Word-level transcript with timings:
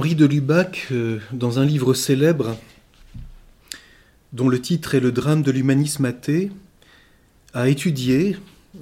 Henri 0.00 0.14
de 0.14 0.24
Lubac, 0.24 0.86
euh, 0.92 1.18
dans 1.30 1.58
un 1.58 1.66
livre 1.66 1.92
célèbre 1.92 2.56
dont 4.32 4.48
le 4.48 4.58
titre 4.58 4.94
est 4.94 5.00
Le 5.00 5.12
drame 5.12 5.42
de 5.42 5.50
l'humanisme 5.50 6.06
athée, 6.06 6.50
a 7.52 7.68
étudié, 7.68 8.38
euh, 8.76 8.78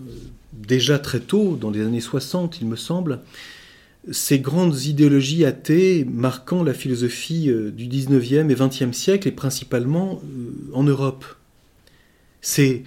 déjà 0.52 1.00
très 1.00 1.18
tôt, 1.18 1.56
dans 1.60 1.70
les 1.70 1.80
années 1.80 2.00
60 2.00 2.60
il 2.60 2.68
me 2.68 2.76
semble, 2.76 3.18
ces 4.12 4.38
grandes 4.38 4.84
idéologies 4.84 5.44
athées 5.44 6.04
marquant 6.04 6.62
la 6.62 6.72
philosophie 6.72 7.50
euh, 7.50 7.72
du 7.72 7.88
19e 7.88 8.48
et 8.48 8.54
20e 8.54 8.92
siècle, 8.92 9.26
et 9.26 9.32
principalement 9.32 10.22
en 10.72 10.84
Europe. 10.84 11.24
C'est, 12.42 12.84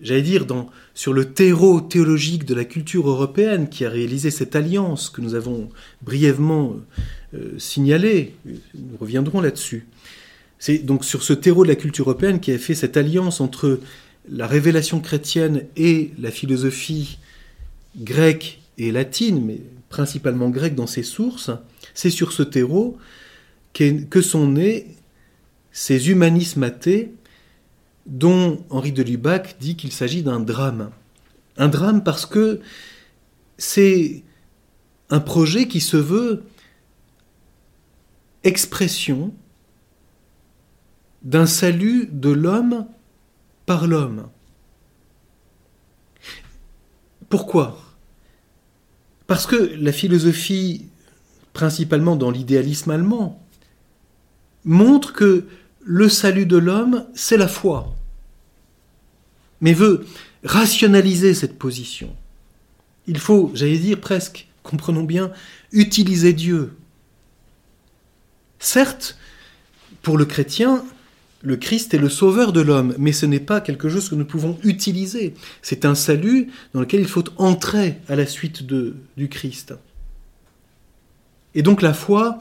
j'allais 0.00 0.22
dire, 0.22 0.46
sur 0.94 1.12
le 1.12 1.32
terreau 1.32 1.80
théologique 1.80 2.44
de 2.44 2.54
la 2.54 2.64
culture 2.64 3.08
européenne 3.08 3.68
qui 3.68 3.84
a 3.84 3.90
réalisé 3.90 4.30
cette 4.30 4.56
alliance 4.56 5.10
que 5.10 5.20
nous 5.20 5.34
avons 5.34 5.68
brièvement 6.02 6.76
euh, 7.34 7.58
signalé. 7.58 8.34
Nous 8.46 8.96
reviendrons 8.98 9.40
là-dessus. 9.40 9.86
C'est 10.58 10.78
donc 10.78 11.04
sur 11.04 11.22
ce 11.22 11.32
terreau 11.32 11.64
de 11.64 11.68
la 11.68 11.76
culture 11.76 12.08
européenne 12.08 12.40
qui 12.40 12.52
a 12.52 12.58
fait 12.58 12.74
cette 12.74 12.96
alliance 12.96 13.40
entre 13.40 13.80
la 14.30 14.46
révélation 14.46 15.00
chrétienne 15.00 15.64
et 15.76 16.10
la 16.18 16.30
philosophie 16.30 17.18
grecque 17.96 18.60
et 18.76 18.92
latine, 18.92 19.44
mais 19.44 19.60
principalement 19.88 20.50
grecque 20.50 20.74
dans 20.74 20.86
ses 20.86 21.02
sources. 21.02 21.50
C'est 21.94 22.10
sur 22.10 22.32
ce 22.32 22.42
terreau 22.42 22.98
que 23.72 24.20
sont 24.20 24.48
nés 24.48 24.86
ces 25.70 26.10
humanismes 26.10 26.64
athées 26.64 27.12
dont 28.08 28.64
Henri 28.70 28.92
de 28.92 29.02
Lubac 29.02 29.56
dit 29.60 29.76
qu'il 29.76 29.92
s'agit 29.92 30.22
d'un 30.22 30.40
drame. 30.40 30.90
Un 31.56 31.68
drame 31.68 32.02
parce 32.02 32.26
que 32.26 32.60
c'est 33.58 34.24
un 35.10 35.20
projet 35.20 35.68
qui 35.68 35.80
se 35.80 35.96
veut 35.96 36.42
expression 38.44 39.34
d'un 41.22 41.46
salut 41.46 42.08
de 42.10 42.30
l'homme 42.30 42.86
par 43.66 43.86
l'homme. 43.86 44.28
Pourquoi? 47.28 47.78
Parce 49.26 49.46
que 49.46 49.74
la 49.78 49.92
philosophie, 49.92 50.86
principalement 51.52 52.16
dans 52.16 52.30
l'idéalisme 52.30 52.90
allemand, 52.90 53.44
montre 54.64 55.12
que 55.12 55.46
le 55.82 56.08
salut 56.08 56.46
de 56.46 56.56
l'homme, 56.56 57.06
c'est 57.14 57.36
la 57.36 57.48
foi, 57.48 57.97
mais 59.60 59.72
veut 59.72 60.06
rationaliser 60.44 61.34
cette 61.34 61.58
position. 61.58 62.14
Il 63.06 63.18
faut, 63.18 63.50
j'allais 63.54 63.78
dire 63.78 64.00
presque, 64.00 64.48
comprenons 64.62 65.04
bien, 65.04 65.32
utiliser 65.72 66.32
Dieu 66.32 66.72
Certes, 68.58 69.16
pour 70.02 70.18
le 70.18 70.24
chrétien, 70.24 70.84
le 71.42 71.56
Christ 71.56 71.94
est 71.94 71.98
le 71.98 72.08
sauveur 72.08 72.52
de 72.52 72.60
l'homme, 72.60 72.94
mais 72.98 73.12
ce 73.12 73.26
n'est 73.26 73.40
pas 73.40 73.60
quelque 73.60 73.88
chose 73.88 74.08
que 74.08 74.16
nous 74.16 74.24
pouvons 74.24 74.58
utiliser. 74.64 75.34
C'est 75.62 75.84
un 75.84 75.94
salut 75.94 76.50
dans 76.74 76.80
lequel 76.80 77.00
il 77.00 77.06
faut 77.06 77.24
entrer 77.36 77.98
à 78.08 78.16
la 78.16 78.26
suite 78.26 78.64
de, 78.66 78.96
du 79.16 79.28
Christ. 79.28 79.74
Et 81.54 81.62
donc 81.62 81.82
la 81.82 81.94
foi, 81.94 82.38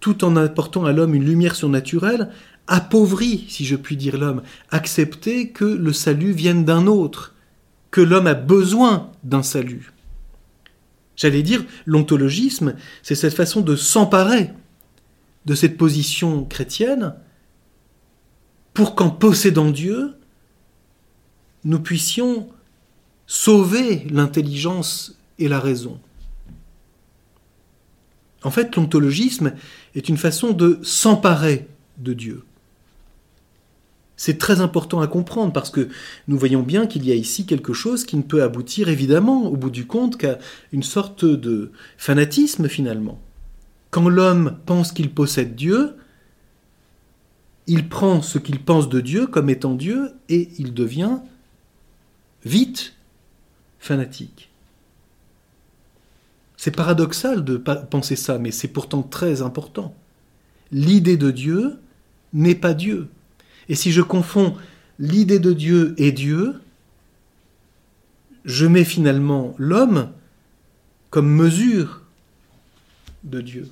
tout 0.00 0.24
en 0.24 0.36
apportant 0.36 0.84
à 0.86 0.92
l'homme 0.92 1.14
une 1.14 1.24
lumière 1.24 1.54
surnaturelle, 1.54 2.30
appauvrit, 2.68 3.46
si 3.48 3.64
je 3.64 3.74
puis 3.74 3.96
dire 3.96 4.18
l'homme, 4.18 4.42
accepter 4.70 5.50
que 5.50 5.64
le 5.64 5.92
salut 5.92 6.32
vienne 6.32 6.64
d'un 6.64 6.86
autre, 6.86 7.34
que 7.90 8.00
l'homme 8.00 8.26
a 8.26 8.34
besoin 8.34 9.10
d'un 9.24 9.42
salut. 9.42 9.92
J'allais 11.16 11.42
dire, 11.42 11.64
l'ontologisme, 11.86 12.76
c'est 13.02 13.16
cette 13.16 13.34
façon 13.34 13.62
de 13.62 13.74
s'emparer 13.74 14.52
de 15.46 15.54
cette 15.54 15.76
position 15.76 16.44
chrétienne 16.44 17.14
pour 18.74 18.94
qu'en 18.94 19.10
possédant 19.10 19.70
Dieu, 19.70 20.14
nous 21.64 21.80
puissions 21.80 22.48
sauver 23.26 24.06
l'intelligence 24.10 25.18
et 25.38 25.48
la 25.48 25.58
raison. 25.58 25.98
En 28.44 28.50
fait, 28.50 28.76
l'ontologisme 28.76 29.54
est 29.94 30.08
une 30.08 30.16
façon 30.16 30.52
de 30.52 30.78
s'emparer 30.82 31.66
de 31.98 32.12
Dieu. 32.12 32.44
C'est 34.18 34.36
très 34.36 34.60
important 34.60 35.00
à 35.00 35.06
comprendre 35.06 35.52
parce 35.52 35.70
que 35.70 35.88
nous 36.26 36.36
voyons 36.36 36.62
bien 36.62 36.88
qu'il 36.88 37.06
y 37.06 37.12
a 37.12 37.14
ici 37.14 37.46
quelque 37.46 37.72
chose 37.72 38.04
qui 38.04 38.16
ne 38.16 38.22
peut 38.22 38.42
aboutir 38.42 38.88
évidemment 38.88 39.46
au 39.46 39.56
bout 39.56 39.70
du 39.70 39.86
compte 39.86 40.18
qu'à 40.18 40.38
une 40.72 40.82
sorte 40.82 41.24
de 41.24 41.70
fanatisme 41.96 42.68
finalement. 42.68 43.20
Quand 43.92 44.08
l'homme 44.08 44.58
pense 44.66 44.90
qu'il 44.90 45.14
possède 45.14 45.54
Dieu, 45.54 45.94
il 47.68 47.88
prend 47.88 48.20
ce 48.20 48.38
qu'il 48.38 48.60
pense 48.60 48.88
de 48.88 49.00
Dieu 49.00 49.28
comme 49.28 49.50
étant 49.50 49.74
Dieu 49.74 50.10
et 50.28 50.48
il 50.58 50.74
devient 50.74 51.18
vite 52.44 52.94
fanatique. 53.78 54.50
C'est 56.56 56.74
paradoxal 56.74 57.44
de 57.44 57.56
penser 57.56 58.16
ça, 58.16 58.38
mais 58.38 58.50
c'est 58.50 58.66
pourtant 58.66 59.02
très 59.02 59.42
important. 59.42 59.94
L'idée 60.72 61.16
de 61.16 61.30
Dieu 61.30 61.78
n'est 62.32 62.56
pas 62.56 62.74
Dieu. 62.74 63.08
Et 63.68 63.74
si 63.74 63.92
je 63.92 64.02
confonds 64.02 64.56
l'idée 64.98 65.38
de 65.38 65.52
Dieu 65.52 65.94
et 65.98 66.12
Dieu, 66.12 66.54
je 68.44 68.66
mets 68.66 68.84
finalement 68.84 69.54
l'homme 69.58 70.10
comme 71.10 71.30
mesure 71.30 72.02
de 73.24 73.40
Dieu. 73.40 73.68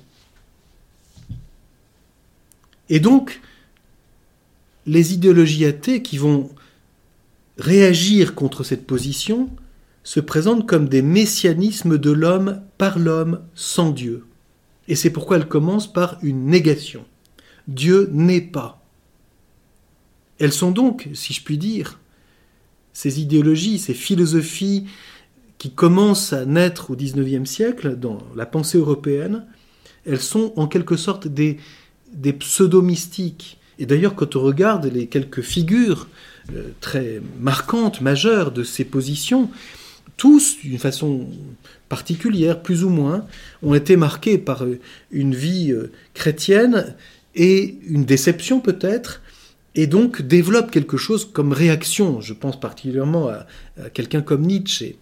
Et 2.89 2.99
donc, 2.99 3.41
les 4.85 5.13
idéologies 5.13 5.65
athées 5.65 6.01
qui 6.01 6.17
vont 6.17 6.49
réagir 7.57 8.35
contre 8.35 8.63
cette 8.63 8.87
position 8.87 9.49
se 10.03 10.19
présentent 10.19 10.67
comme 10.67 10.87
des 10.87 11.01
messianismes 11.01 11.97
de 11.97 12.11
l'homme 12.11 12.61
par 12.77 12.97
l'homme 12.97 13.41
sans 13.55 13.91
Dieu. 13.91 14.25
Et 14.87 14.95
c'est 14.95 15.09
pourquoi 15.09 15.37
elles 15.37 15.49
commencent 15.49 15.91
par 15.91 16.17
une 16.21 16.45
négation. 16.45 17.03
Dieu 17.67 18.09
n'est 18.13 18.41
pas. 18.41 18.86
Elles 20.39 20.53
sont 20.53 20.71
donc, 20.71 21.09
si 21.13 21.33
je 21.33 21.43
puis 21.43 21.57
dire, 21.57 21.99
ces 22.93 23.21
idéologies, 23.21 23.79
ces 23.79 23.93
philosophies 23.93 24.85
qui 25.57 25.71
commencent 25.71 26.33
à 26.33 26.45
naître 26.45 26.91
au 26.91 26.95
XIXe 26.95 27.49
siècle 27.49 27.95
dans 27.95 28.19
la 28.35 28.45
pensée 28.45 28.77
européenne, 28.77 29.45
elles 30.05 30.21
sont 30.21 30.53
en 30.55 30.67
quelque 30.67 30.95
sorte 30.95 31.27
des, 31.27 31.57
des 32.13 32.33
pseudo-mystiques. 32.33 33.59
Et 33.79 33.85
d'ailleurs, 33.85 34.15
quand 34.15 34.35
on 34.35 34.41
regarde 34.41 34.85
les 34.85 35.07
quelques 35.07 35.41
figures 35.41 36.07
euh, 36.53 36.69
très 36.81 37.21
marquantes, 37.39 38.01
majeures 38.01 38.51
de 38.51 38.63
ces 38.63 38.85
positions, 38.85 39.49
tous, 40.15 40.57
d'une 40.63 40.79
façon 40.79 41.27
particulière, 41.89 42.61
plus 42.61 42.83
ou 42.83 42.89
moins, 42.89 43.25
ont 43.61 43.75
été 43.75 43.95
marqués 43.95 44.37
par 44.37 44.63
euh, 44.63 44.79
une 45.11 45.35
vie 45.35 45.71
euh, 45.71 45.91
chrétienne 46.13 46.95
et 47.35 47.77
une 47.87 48.05
déception 48.05 48.59
peut-être, 48.59 49.21
et 49.77 49.87
donc 49.87 50.21
développent 50.21 50.71
quelque 50.71 50.97
chose 50.97 51.23
comme 51.23 51.53
réaction. 51.53 52.19
Je 52.19 52.33
pense 52.33 52.59
particulièrement 52.59 53.29
à, 53.29 53.45
à 53.81 53.89
quelqu'un 53.89 54.21
comme 54.21 54.41
Nietzsche. 54.41 54.97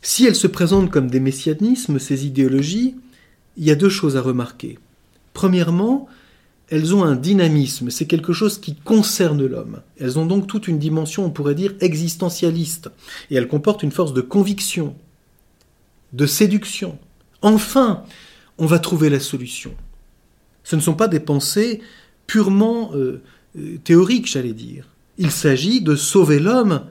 Si 0.00 0.24
elles 0.24 0.34
se 0.34 0.46
présentent 0.46 0.90
comme 0.90 1.10
des 1.10 1.20
messianismes, 1.20 1.98
ces 1.98 2.26
idéologies, 2.26 2.96
il 3.56 3.64
y 3.64 3.70
a 3.70 3.74
deux 3.74 3.90
choses 3.90 4.16
à 4.16 4.22
remarquer. 4.22 4.78
Premièrement, 5.34 6.08
elles 6.68 6.94
ont 6.94 7.04
un 7.04 7.16
dynamisme, 7.16 7.90
c'est 7.90 8.06
quelque 8.06 8.32
chose 8.32 8.58
qui 8.58 8.74
concerne 8.74 9.44
l'homme. 9.44 9.82
Elles 10.00 10.18
ont 10.18 10.26
donc 10.26 10.46
toute 10.46 10.68
une 10.68 10.78
dimension, 10.78 11.24
on 11.24 11.30
pourrait 11.30 11.54
dire, 11.54 11.74
existentialiste, 11.80 12.90
et 13.30 13.36
elles 13.36 13.46
comportent 13.46 13.82
une 13.82 13.92
force 13.92 14.14
de 14.14 14.20
conviction, 14.20 14.96
de 16.12 16.26
séduction. 16.26 16.98
Enfin, 17.42 18.04
on 18.58 18.66
va 18.66 18.78
trouver 18.78 19.10
la 19.10 19.20
solution. 19.20 19.74
Ce 20.64 20.74
ne 20.74 20.80
sont 20.80 20.94
pas 20.94 21.08
des 21.08 21.20
pensées 21.20 21.80
purement 22.26 22.90
euh, 22.94 23.22
euh, 23.58 23.78
théoriques, 23.78 24.26
j'allais 24.26 24.52
dire. 24.52 24.88
Il 25.18 25.30
s'agit 25.30 25.80
de 25.80 25.96
sauver 25.96 26.38
l'homme 26.38 26.86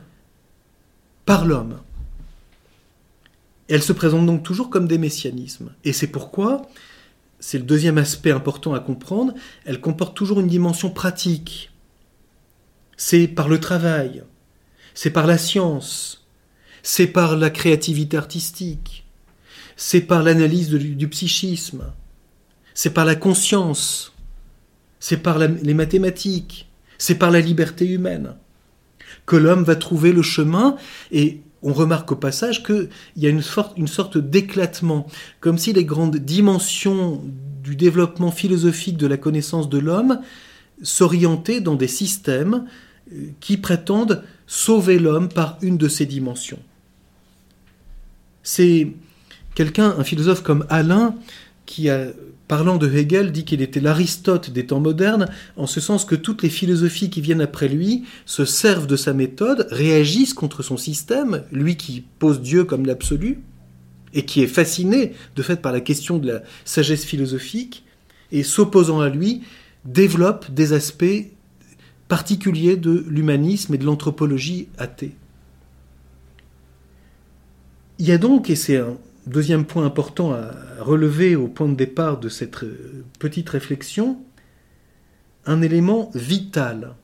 par 1.25 1.45
l'homme. 1.45 1.79
Elles 3.67 3.83
se 3.83 3.93
présentent 3.93 4.25
donc 4.25 4.43
toujours 4.43 4.69
comme 4.69 4.87
des 4.87 4.97
messianismes. 4.97 5.71
Et 5.83 5.93
c'est 5.93 6.07
pourquoi, 6.07 6.63
c'est 7.39 7.57
le 7.57 7.63
deuxième 7.63 7.97
aspect 7.97 8.31
important 8.31 8.73
à 8.73 8.79
comprendre, 8.79 9.33
elles 9.65 9.81
comportent 9.81 10.15
toujours 10.15 10.39
une 10.39 10.47
dimension 10.47 10.89
pratique. 10.89 11.71
C'est 12.97 13.27
par 13.27 13.49
le 13.49 13.59
travail, 13.59 14.23
c'est 14.93 15.09
par 15.09 15.27
la 15.27 15.37
science, 15.37 16.25
c'est 16.81 17.07
par 17.07 17.35
la 17.35 17.49
créativité 17.49 18.15
artistique, 18.15 19.05
c'est 19.75 20.01
par 20.01 20.23
l'analyse 20.23 20.69
du, 20.69 21.07
psychisme, 21.09 21.91
c'est 22.73 22.93
par 22.93 23.05
la 23.05 23.15
conscience, 23.15 24.13
c'est 25.07 25.17
par 25.17 25.37
les 25.37 25.75
mathématiques, 25.75 26.67
c'est 26.97 27.13
par 27.13 27.29
la 27.29 27.39
liberté 27.39 27.87
humaine 27.87 28.33
que 29.27 29.35
l'homme 29.35 29.63
va 29.63 29.75
trouver 29.75 30.11
le 30.11 30.23
chemin. 30.23 30.77
Et 31.11 31.41
on 31.61 31.73
remarque 31.73 32.13
au 32.13 32.15
passage 32.15 32.63
qu'il 32.63 32.89
y 33.15 33.27
a 33.27 33.29
une 33.29 33.43
sorte, 33.43 34.17
d'éclatement, 34.17 35.05
comme 35.41 35.59
si 35.59 35.73
les 35.73 35.85
grandes 35.85 36.17
dimensions 36.17 37.21
du 37.63 37.75
développement 37.75 38.31
philosophique 38.31 38.97
de 38.97 39.05
la 39.05 39.17
connaissance 39.17 39.69
de 39.69 39.77
l'homme 39.77 40.21
s'orientaient 40.81 41.61
dans 41.61 41.75
des 41.75 41.87
systèmes 41.87 42.65
euh, 43.13 43.27
qui 43.41 43.57
prétendent 43.57 44.23
sauver 44.47 44.97
l'homme 44.97 45.29
par 45.29 45.59
une 45.61 45.77
de 45.77 45.87
ces 45.87 46.07
dimensions. 46.07 46.59
C'est 48.41 48.91
quelqu'un, 49.53 49.93
un 49.99 50.03
philosophe 50.03 50.41
comme 50.41 50.65
Alain, 50.69 51.13
qui 51.67 51.91
a 51.91 52.07
parlant 52.47 52.77
de 52.77 52.89
Hegel, 52.89 53.31
dit 53.31 53.45
qu'il 53.45 53.61
était 53.61 53.79
l'Aristote 53.79 54.49
des 54.49 54.65
temps 54.65 54.79
modernes, 54.79 55.27
en 55.57 55.67
ce 55.67 55.79
sens 55.79 56.05
que 56.05 56.15
toutes 56.15 56.43
les 56.43 56.49
philosophies 56.49 57.09
qui 57.09 57.21
viennent 57.21 57.41
après 57.41 57.67
lui 57.67 58.03
se 58.25 58.45
servent 58.45 58.87
de 58.87 58.95
sa 58.95 59.13
méthode, 59.13 59.67
réagissent 59.71 60.33
contre 60.33 60.63
son 60.63 60.77
système, 60.77 61.43
lui 61.51 61.75
qui 61.75 62.03
pose 62.19 62.41
Dieu 62.41 62.63
comme 62.63 62.85
l'absolu, 62.85 63.39
et 64.13 64.25
qui 64.25 64.41
est 64.41 64.47
fasciné 64.47 65.13
de 65.35 65.41
fait 65.41 65.61
par 65.61 65.71
la 65.71 65.81
question 65.81 66.17
de 66.17 66.27
la 66.27 66.43
sagesse 66.63 67.03
philosophique, 67.03 67.83
et 68.31 68.43
s'opposant 68.43 69.01
à 69.01 69.09
lui, 69.09 69.41
développe 69.85 70.51
des 70.51 70.73
aspects 70.73 71.29
particuliers 72.07 72.77
de 72.77 73.05
l'humanisme 73.07 73.73
et 73.73 73.77
de 73.77 73.85
l'anthropologie 73.85 74.67
athée. 74.77 75.15
Il 77.97 78.05
y 78.05 78.11
a 78.11 78.17
donc, 78.17 78.49
et 78.49 78.55
c'est 78.55 78.77
un, 78.77 78.97
deuxième 79.27 79.65
point 79.65 79.85
important 79.85 80.33
à 80.33 80.51
relever 80.79 81.35
au 81.35 81.47
point 81.47 81.67
de 81.67 81.75
départ 81.75 82.19
de 82.19 82.29
cette 82.29 82.63
euh, 82.63 83.03
petite 83.19 83.49
réflexion, 83.49 84.17
un 85.45 85.61
élément 85.61 86.11
vital. 86.13 86.95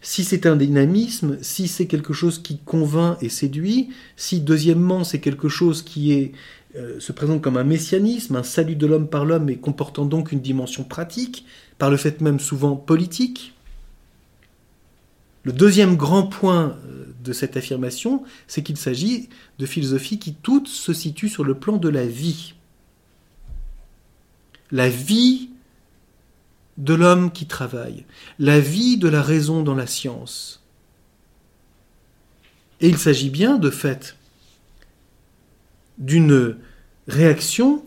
Si 0.00 0.22
c'est 0.22 0.46
un 0.46 0.56
dynamisme, 0.56 1.38
si 1.40 1.66
c'est 1.66 1.86
quelque 1.86 2.12
chose 2.12 2.38
qui 2.38 2.58
convainc 2.58 3.16
et 3.22 3.28
séduit, 3.28 3.88
si 4.16 4.40
deuxièmement 4.40 5.02
c'est 5.02 5.20
quelque 5.20 5.48
chose 5.48 5.82
qui 5.82 6.32
euh, 6.76 7.00
se 7.00 7.12
présente 7.12 7.40
comme 7.40 7.56
un 7.56 7.64
messianisme, 7.64 8.36
un 8.36 8.42
salut 8.42 8.76
de 8.76 8.86
l'homme 8.86 9.08
par 9.08 9.24
l'homme 9.24 9.48
et 9.48 9.56
comportant 9.56 10.04
donc 10.04 10.32
une 10.32 10.40
dimension 10.40 10.84
pratique, 10.84 11.46
par 11.78 11.90
le 11.90 11.96
fait 11.96 12.20
même 12.20 12.38
souvent 12.38 12.76
politique, 12.76 13.53
le 15.44 15.52
deuxième 15.52 15.96
grand 15.96 16.24
point 16.24 16.76
euh, 16.86 17.06
de 17.22 17.32
cette 17.32 17.56
affirmation, 17.56 18.24
c'est 18.48 18.62
qu'il 18.62 18.76
s'agit 18.76 19.28
de 19.58 19.66
philosophies 19.66 20.18
qui 20.18 20.34
toutes 20.34 20.68
se 20.68 20.92
situent 20.92 21.28
sur 21.28 21.44
le 21.44 21.54
plan 21.54 21.76
de 21.76 21.88
la 21.88 22.06
vie. 22.06 22.54
La 24.70 24.88
vie 24.88 25.50
de 26.78 26.94
l'homme 26.94 27.30
qui 27.30 27.46
travaille, 27.46 28.04
la 28.38 28.58
vie 28.58 28.96
de 28.96 29.08
la 29.08 29.22
raison 29.22 29.62
dans 29.62 29.76
la 29.76 29.86
science. 29.86 30.62
Et 32.80 32.88
il 32.88 32.98
s'agit 32.98 33.30
bien, 33.30 33.58
de 33.58 33.70
fait, 33.70 34.16
d'une 35.98 36.56
réaction 37.06 37.84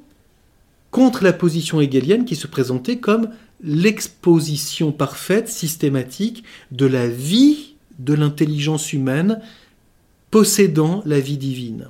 contre 0.91 1.23
la 1.23 1.33
position 1.33 1.81
hegelienne 1.81 2.23
qui 2.23 2.35
se 2.35 2.47
présentait 2.47 2.97
comme 2.97 3.29
l'exposition 3.61 4.91
parfaite, 4.91 5.49
systématique 5.49 6.43
de 6.71 6.85
la 6.85 7.07
vie 7.07 7.75
de 7.99 8.13
l'intelligence 8.13 8.93
humaine 8.93 9.41
possédant 10.29 11.01
la 11.05 11.19
vie 11.19 11.37
divine, 11.37 11.87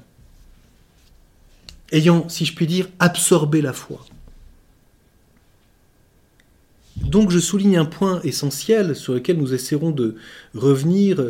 ayant, 1.92 2.30
si 2.30 2.46
je 2.46 2.54
puis 2.54 2.68
dire, 2.68 2.88
absorbé 3.00 3.62
la 3.62 3.74
foi. 3.74 4.06
Donc 7.02 7.31
je 7.31 7.40
souligne 7.40 7.78
un 7.78 7.86
point 7.86 8.22
essentiel 8.24 8.96
sur 8.96 9.14
lequel 9.14 9.38
nous 9.38 9.54
essaierons 9.54 9.92
de 9.92 10.16
revenir 10.56 11.24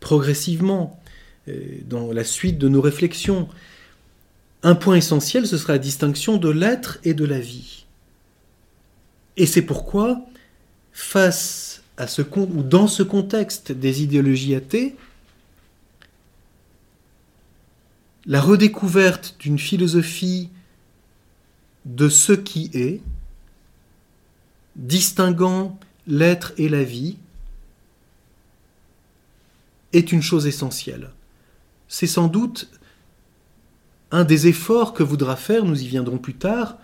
progressivement 0.00 1.00
euh, 1.48 1.78
dans 1.88 2.12
la 2.12 2.24
suite 2.24 2.58
de 2.58 2.68
nos 2.68 2.80
réflexions. 2.80 3.48
Un 4.62 4.74
point 4.74 4.96
essentiel, 4.96 5.46
ce 5.46 5.56
sera 5.56 5.74
la 5.74 5.78
distinction 5.78 6.36
de 6.36 6.48
l'être 6.48 6.98
et 7.04 7.14
de 7.14 7.24
la 7.24 7.38
vie. 7.38 7.81
Et 9.36 9.46
c'est 9.46 9.62
pourquoi, 9.62 10.20
face 10.92 11.82
à 11.96 12.06
ce, 12.06 12.22
ou 12.22 12.62
dans 12.62 12.86
ce 12.86 13.02
contexte 13.02 13.72
des 13.72 14.02
idéologies 14.02 14.54
athées, 14.54 14.96
la 18.26 18.40
redécouverte 18.40 19.36
d'une 19.40 19.58
philosophie 19.58 20.48
de 21.84 22.08
ce 22.08 22.32
qui 22.32 22.70
est, 22.72 23.00
distinguant 24.76 25.78
l'être 26.06 26.52
et 26.56 26.68
la 26.68 26.84
vie, 26.84 27.16
est 29.92 30.12
une 30.12 30.22
chose 30.22 30.46
essentielle. 30.46 31.10
C'est 31.88 32.06
sans 32.06 32.28
doute 32.28 32.70
un 34.10 34.24
des 34.24 34.46
efforts 34.46 34.94
que 34.94 35.02
voudra 35.02 35.36
faire, 35.36 35.64
nous 35.64 35.82
y 35.82 35.88
viendrons 35.88 36.18
plus 36.18 36.34
tard, 36.34 36.78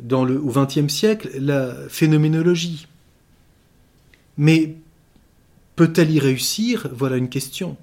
dans 0.00 0.24
le, 0.24 0.40
au 0.40 0.50
XXe 0.50 0.92
siècle, 0.92 1.30
la 1.38 1.74
phénoménologie. 1.88 2.86
Mais 4.38 4.76
peut-elle 5.76 6.10
y 6.10 6.18
réussir? 6.18 6.88
Voilà 6.92 7.16
une 7.16 7.28
question. 7.28 7.76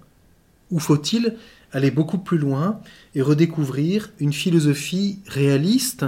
Ou 0.71 0.80
faut-il 0.80 1.36
aller 1.71 1.92
beaucoup 1.92 2.19
plus 2.19 2.38
loin 2.38 2.80
et 3.15 3.21
redécouvrir 3.21 4.12
une 4.19 4.33
philosophie 4.33 5.19
réaliste, 5.27 6.06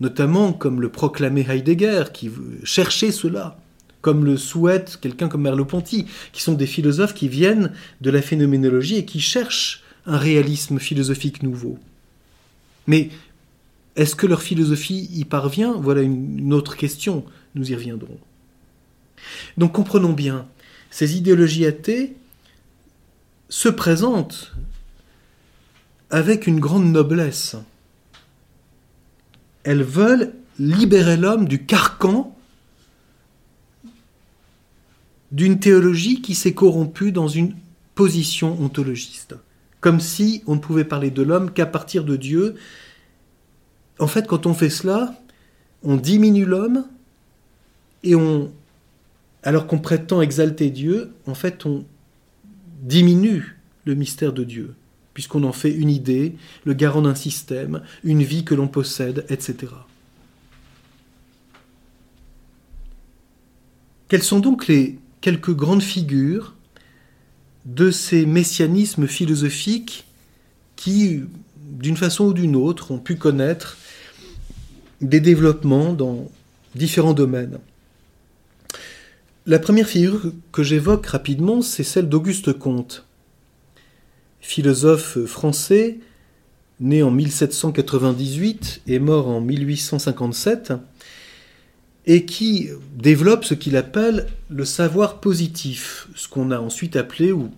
notamment 0.00 0.52
comme 0.52 0.80
le 0.80 0.90
proclamait 0.90 1.46
Heidegger, 1.48 2.04
qui 2.12 2.30
cherchait 2.64 3.12
cela, 3.12 3.58
comme 4.00 4.24
le 4.24 4.38
souhaite 4.38 4.98
quelqu'un 5.00 5.28
comme 5.28 5.42
Merleau-Ponty, 5.42 6.06
qui 6.32 6.42
sont 6.42 6.54
des 6.54 6.66
philosophes 6.66 7.14
qui 7.14 7.28
viennent 7.28 7.72
de 8.00 8.10
la 8.10 8.22
phénoménologie 8.22 8.96
et 8.96 9.04
qui 9.04 9.20
cherchent 9.20 9.82
un 10.06 10.16
réalisme 10.16 10.78
philosophique 10.78 11.42
nouveau. 11.42 11.78
Mais 12.86 13.10
est-ce 13.96 14.14
que 14.14 14.26
leur 14.26 14.42
philosophie 14.42 15.08
y 15.12 15.24
parvient? 15.24 15.72
Voilà 15.72 16.02
une 16.02 16.52
autre 16.52 16.76
question, 16.76 17.24
nous 17.54 17.70
y 17.70 17.74
reviendrons. 17.74 18.18
Donc 19.58 19.72
comprenons 19.72 20.12
bien, 20.12 20.46
ces 20.90 21.16
idéologies 21.16 21.66
athées 21.66 22.16
se 23.48 23.68
présentent 23.68 24.52
avec 26.10 26.46
une 26.46 26.60
grande 26.60 26.90
noblesse. 26.90 27.56
Elles 29.62 29.82
veulent 29.82 30.32
libérer 30.58 31.16
l'homme 31.16 31.46
du 31.46 31.64
carcan 31.64 32.36
d'une 35.32 35.60
théologie 35.60 36.22
qui 36.22 36.34
s'est 36.34 36.54
corrompue 36.54 37.12
dans 37.12 37.28
une 37.28 37.54
position 37.94 38.60
ontologiste. 38.60 39.36
Comme 39.80 40.00
si 40.00 40.42
on 40.46 40.56
ne 40.56 40.60
pouvait 40.60 40.84
parler 40.84 41.10
de 41.10 41.22
l'homme 41.22 41.52
qu'à 41.52 41.66
partir 41.66 42.04
de 42.04 42.16
Dieu. 42.16 42.56
En 44.00 44.06
fait, 44.06 44.26
quand 44.26 44.46
on 44.46 44.54
fait 44.54 44.70
cela, 44.70 45.14
on 45.82 45.96
diminue 45.96 46.46
l'homme 46.46 46.86
et 48.02 48.14
on 48.16 48.50
alors 49.42 49.66
qu'on 49.66 49.78
prétend 49.78 50.20
exalter 50.20 50.70
Dieu, 50.70 51.12
en 51.26 51.34
fait, 51.34 51.64
on 51.64 51.84
diminue 52.82 53.56
le 53.86 53.94
mystère 53.94 54.32
de 54.32 54.44
Dieu, 54.44 54.74
puisqu'on 55.14 55.44
en 55.44 55.52
fait 55.52 55.72
une 55.72 55.88
idée, 55.88 56.34
le 56.64 56.74
garant 56.74 57.02
d'un 57.02 57.14
système, 57.14 57.82
une 58.04 58.22
vie 58.22 58.44
que 58.44 58.54
l'on 58.54 58.68
possède, 58.68 59.24
etc. 59.30 59.72
Quelles 64.08 64.22
sont 64.22 64.40
donc 64.40 64.66
les 64.66 64.98
quelques 65.20 65.54
grandes 65.54 65.82
figures 65.82 66.54
de 67.64 67.90
ces 67.90 68.26
messianismes 68.26 69.06
philosophiques 69.06 70.04
qui, 70.76 71.22
d'une 71.56 71.96
façon 71.96 72.26
ou 72.26 72.32
d'une 72.32 72.56
autre, 72.56 72.90
ont 72.90 72.98
pu 72.98 73.16
connaître 73.16 73.78
des 75.00 75.20
développements 75.20 75.92
dans 75.92 76.30
différents 76.74 77.14
domaines 77.14 77.58
la 79.46 79.58
première 79.58 79.88
figure 79.88 80.32
que 80.52 80.62
j'évoque 80.62 81.06
rapidement, 81.06 81.62
c'est 81.62 81.82
celle 81.82 82.08
d'Auguste 82.08 82.52
Comte, 82.52 83.06
philosophe 84.40 85.18
français, 85.24 85.98
né 86.78 87.02
en 87.02 87.10
1798 87.10 88.82
et 88.86 88.98
mort 88.98 89.28
en 89.28 89.40
1857, 89.40 90.74
et 92.06 92.24
qui 92.26 92.68
développe 92.96 93.44
ce 93.44 93.54
qu'il 93.54 93.76
appelle 93.76 94.26
le 94.48 94.64
savoir 94.64 95.20
positif, 95.20 96.08
ce 96.14 96.28
qu'on 96.28 96.50
a 96.50 96.60
ensuite 96.60 96.96
appelé, 96.96 97.32
ou 97.32 97.50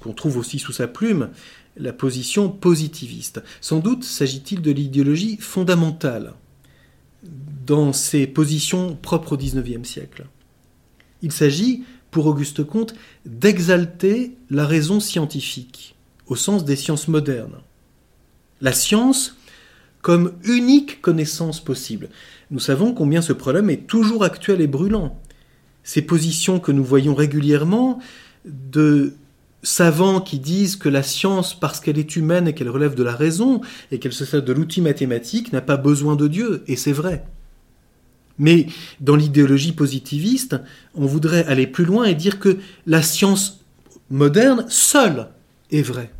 qu'on 0.00 0.12
trouve 0.12 0.36
aussi 0.36 0.58
sous 0.58 0.72
sa 0.72 0.88
plume, 0.88 1.30
la 1.76 1.92
position 1.92 2.48
positiviste. 2.48 3.42
Sans 3.60 3.80
doute 3.80 4.04
s'agit-il 4.04 4.62
de 4.62 4.70
l'idéologie 4.70 5.36
fondamentale 5.38 6.34
dans 7.70 7.92
ses 7.92 8.26
positions 8.26 8.96
propres 9.00 9.34
au 9.34 9.36
XIXe 9.36 9.88
siècle. 9.88 10.26
Il 11.22 11.30
s'agit, 11.30 11.84
pour 12.10 12.26
Auguste 12.26 12.64
Comte, 12.64 12.96
d'exalter 13.24 14.34
la 14.50 14.66
raison 14.66 14.98
scientifique, 14.98 15.94
au 16.26 16.34
sens 16.34 16.64
des 16.64 16.74
sciences 16.74 17.06
modernes. 17.06 17.60
La 18.60 18.72
science 18.72 19.36
comme 20.02 20.32
unique 20.42 21.00
connaissance 21.00 21.60
possible. 21.60 22.08
Nous 22.50 22.58
savons 22.58 22.92
combien 22.92 23.22
ce 23.22 23.32
problème 23.32 23.70
est 23.70 23.86
toujours 23.86 24.24
actuel 24.24 24.60
et 24.60 24.66
brûlant. 24.66 25.16
Ces 25.84 26.02
positions 26.02 26.58
que 26.58 26.72
nous 26.72 26.82
voyons 26.82 27.14
régulièrement 27.14 28.00
de 28.46 29.14
savants 29.62 30.20
qui 30.20 30.40
disent 30.40 30.74
que 30.74 30.88
la 30.88 31.04
science, 31.04 31.54
parce 31.54 31.78
qu'elle 31.78 32.00
est 32.00 32.16
humaine 32.16 32.48
et 32.48 32.52
qu'elle 32.52 32.68
relève 32.68 32.96
de 32.96 33.04
la 33.04 33.14
raison, 33.14 33.60
et 33.92 34.00
qu'elle 34.00 34.12
se 34.12 34.24
sert 34.24 34.42
de 34.42 34.52
l'outil 34.52 34.80
mathématique, 34.80 35.52
n'a 35.52 35.60
pas 35.60 35.76
besoin 35.76 36.16
de 36.16 36.26
Dieu, 36.26 36.64
et 36.66 36.74
c'est 36.74 36.90
vrai. 36.90 37.24
Mais 38.40 38.66
dans 39.00 39.16
l'idéologie 39.16 39.72
positiviste, 39.72 40.56
on 40.94 41.04
voudrait 41.04 41.44
aller 41.44 41.66
plus 41.66 41.84
loin 41.84 42.06
et 42.06 42.14
dire 42.14 42.40
que 42.40 42.58
la 42.86 43.02
science 43.02 43.60
moderne 44.08 44.64
seule 44.70 45.28
est 45.70 45.82
vraie. 45.82 46.10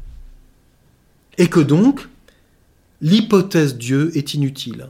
Et 1.39 1.49
que 1.49 1.61
donc, 1.61 2.09
l'hypothèse 3.01 3.79
Dieu 3.79 4.15
est 4.15 4.35
inutile. 4.35 4.89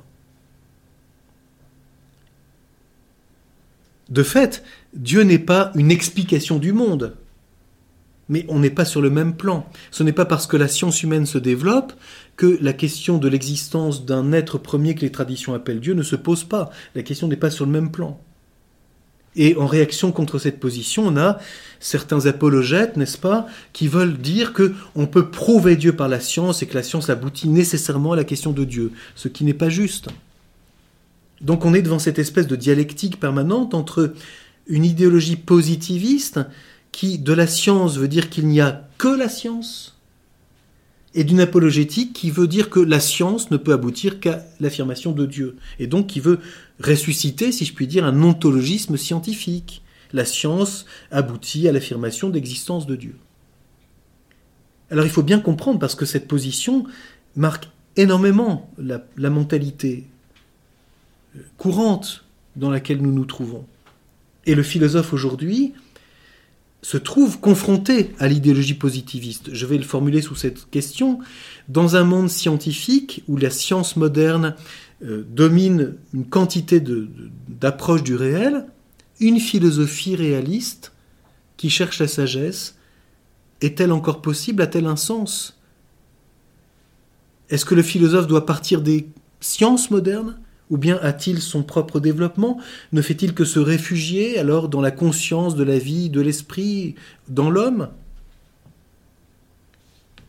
De 4.09 4.25
fait, 4.25 4.65
Dieu 4.93 5.23
n'est 5.23 5.39
pas 5.39 5.71
une 5.77 5.93
explication 5.93 6.59
du 6.59 6.73
monde, 6.73 7.15
mais 8.29 8.45
on 8.49 8.59
n'est 8.59 8.71
pas 8.71 8.85
sur 8.85 9.01
le 9.01 9.11
même 9.11 9.37
plan. 9.37 9.71
Ce 9.93 10.03
n'est 10.03 10.13
pas 10.13 10.25
parce 10.25 10.49
que 10.49 10.57
la 10.57 10.67
science 10.67 11.05
humaine 11.05 11.27
se 11.27 11.39
développe 11.39 11.93
que 12.41 12.57
la 12.63 12.73
question 12.73 13.19
de 13.19 13.29
l'existence 13.29 14.07
d'un 14.07 14.33
être 14.33 14.57
premier 14.57 14.95
que 14.95 15.03
les 15.03 15.13
traditions 15.13 15.53
appellent 15.53 15.79
Dieu 15.79 15.93
ne 15.93 16.03
se 16.03 16.17
pose 16.17 16.43
pas. 16.43 16.71
La 16.95 17.03
question 17.03 17.29
n'est 17.29 17.37
pas 17.37 17.51
sur 17.51 17.67
le 17.67 17.71
même 17.71 17.91
plan. 17.91 18.19
Et 19.37 19.59
en 19.59 19.67
réaction 19.67 20.11
contre 20.11 20.39
cette 20.39 20.59
position, 20.59 21.07
on 21.07 21.19
a 21.19 21.39
certains 21.81 22.25
apologètes, 22.25 22.97
n'est-ce 22.97 23.19
pas, 23.19 23.47
qui 23.75 23.89
veulent 23.89 24.17
dire 24.17 24.55
que 24.55 24.73
on 24.95 25.07
peut 25.07 25.29
prouver 25.29 25.77
Dieu 25.77 25.95
par 25.95 26.09
la 26.09 26.19
science 26.19 26.63
et 26.63 26.67
que 26.67 26.77
la 26.77 26.83
science 26.83 27.11
aboutit 27.11 27.47
nécessairement 27.47 28.13
à 28.13 28.17
la 28.17 28.25
question 28.25 28.53
de 28.53 28.65
Dieu, 28.65 28.93
ce 29.17 29.29
qui 29.29 29.45
n'est 29.45 29.53
pas 29.53 29.69
juste. 29.69 30.09
Donc 31.43 31.67
on 31.67 31.75
est 31.75 31.83
devant 31.83 31.99
cette 31.99 32.19
espèce 32.19 32.47
de 32.47 32.57
dialectique 32.57 33.21
permanente 33.21 33.75
entre 33.75 34.15
une 34.67 34.87
idéologie 34.87 35.37
positiviste 35.37 36.41
qui, 36.91 37.19
de 37.19 37.35
la 37.35 37.47
science, 37.47 37.99
veut 37.99 38.09
dire 38.09 38.31
qu'il 38.31 38.47
n'y 38.47 38.63
a 38.63 38.89
que 38.97 39.09
la 39.09 39.29
science, 39.29 40.00
et 41.14 41.25
d'une 41.25 41.40
apologétique 41.40 42.12
qui 42.12 42.31
veut 42.31 42.47
dire 42.47 42.71
que 42.71 42.81
la 42.81 43.00
science 43.00 43.50
ne 43.50 43.57
peut 43.57 43.73
aboutir 43.73 44.21
qu'à 44.21 44.45
l'affirmation 44.61 45.12
de 45.12 45.26
Dieu, 45.26 45.57
et 45.79 45.87
donc 45.87 46.07
qui 46.07 46.21
veut 46.21 46.38
ressusciter, 46.83 47.52
si 47.52 47.64
je 47.64 47.75
puis 47.75 47.87
dire, 47.87 48.05
un 48.05 48.23
ontologisme 48.23 48.97
scientifique. 48.97 49.83
La 50.12 50.25
science 50.25 50.87
aboutit 51.11 51.69
à 51.69 51.73
l'affirmation 51.73 52.31
d'existence 52.31 52.87
de 52.87 52.97
Dieu. 52.97 53.17
Alors 54.90 55.05
il 55.05 55.11
faut 55.11 55.23
bien 55.23 55.40
comprendre, 55.40 55.79
parce 55.79 55.95
que 55.95 56.05
cette 56.05 56.26
position 56.29 56.85
marque 57.37 57.69
énormément 57.97 58.71
la, 58.79 59.31
mentalité 59.31 60.07
courante 61.57 62.25
dans 62.57 62.71
laquelle 62.71 63.00
nous 63.00 63.12
nous 63.12 63.25
trouvons. 63.25 63.67
Et 64.47 64.55
le 64.55 64.62
philosophe 64.62 65.12
aujourd'hui 65.12 65.75
se 66.83 66.97
trouve 66.97 67.41
confronté 67.41 68.15
à 68.19 68.29
l'idéologie 68.29 68.75
positiviste. 68.75 69.51
Je 69.53 69.67
vais 69.67 69.77
le 69.77 69.85
formuler 69.85 70.23
sous 70.23 70.35
cette 70.35 70.71
question. 70.71 71.19
Dans 71.69 71.97
un 71.97 72.05
monde 72.05 72.31
scientifique 72.31 73.23
où 73.29 73.37
la 73.37 73.51
science 73.51 73.97
moderne 73.97 74.55
euh, 75.05 75.25
domine 75.29 75.97
une 76.15 76.25
quantité 76.25 76.83
d'approches 77.49 78.03
du 78.03 78.15
réel, 78.15 78.67
une 79.21 79.41
philosophie 79.41 80.17
réaliste 80.17 80.93
qui 81.57 81.69
cherche 81.69 81.99
la 81.99 82.09
sagesse 82.09 82.77
est-elle 83.61 83.93
encore 83.93 84.23
possible? 84.23 84.63
A-t-elle 84.63 84.87
un 84.87 84.97
sens? 84.97 85.59
Est-ce 87.51 87.65
que 87.65 87.75
le 87.75 87.83
philosophe 87.83 88.27
doit 88.27 88.47
partir 88.47 88.81
des 88.81 89.09
sciences 89.41 89.91
modernes 89.91 90.39
ou 90.71 90.79
bien 90.79 90.99
a-t-il 91.03 91.41
son 91.41 91.62
propre 91.62 92.00
développement? 92.00 92.59
Ne 92.93 93.03
fait-il 93.03 93.35
que 93.35 93.45
se 93.45 93.59
réfugier 93.59 94.39
alors 94.39 94.69
dans 94.69 94.81
la 94.81 94.93
conscience 94.93 95.57
de 95.57 95.65
la 95.65 95.79
vie, 95.79 96.09
de 96.09 96.21
l'esprit, 96.21 96.95
dans 97.29 97.50
l'homme? 97.50 97.89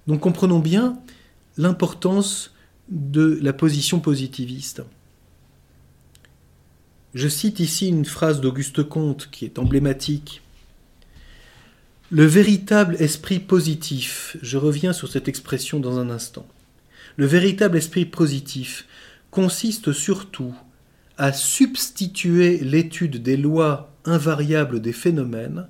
Donc 0.08 0.20
comprenons 0.20 0.60
bien 0.60 0.98
l'importance 1.58 2.54
de 2.90 3.40
la 3.42 3.54
position 3.54 4.00
positiviste. 4.00 4.82
Je 7.14 7.28
cite 7.28 7.60
ici 7.60 7.88
une 7.88 8.06
phrase 8.06 8.42
d'Auguste 8.42 8.84
Comte 8.84 9.30
qui 9.32 9.46
est 9.46 9.60
emblématique. 9.60 10.42
Le 12.10 12.26
véritable 12.26 12.96
esprit 13.00 13.40
positif, 13.40 14.38
je 14.42 14.58
reviens 14.58 14.92
sur 14.92 15.10
cette 15.10 15.28
expression 15.28 15.80
dans 15.80 15.98
un 16.00 16.10
instant, 16.10 16.48
le 17.16 17.26
véritable 17.26 17.78
esprit 17.78 18.06
positif 18.06 18.86
consiste 19.32 19.94
surtout 19.94 20.54
à 21.18 21.34
substituer 21.34 22.60
l'étude 22.60 23.24
des 23.24 23.38
lois 23.38 23.92
invariables 24.06 24.82
des 24.82 24.94
phénomènes 24.94 25.68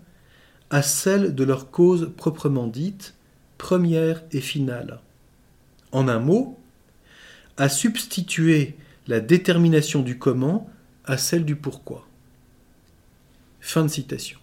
à 0.69 0.81
celle 0.81 1.35
de 1.35 1.43
leur 1.43 1.69
cause 1.69 2.11
proprement 2.15 2.67
dite, 2.67 3.15
première 3.57 4.23
et 4.31 4.41
finale. 4.41 4.99
En 5.91 6.07
un 6.07 6.19
mot, 6.19 6.57
à 7.57 7.69
substituer 7.69 8.75
la 9.07 9.19
détermination 9.19 10.01
du 10.01 10.17
comment 10.17 10.69
à 11.05 11.17
celle 11.17 11.45
du 11.45 11.55
pourquoi. 11.55 12.07
Fin 13.59 13.83
de 13.83 13.89
citation. 13.89 14.39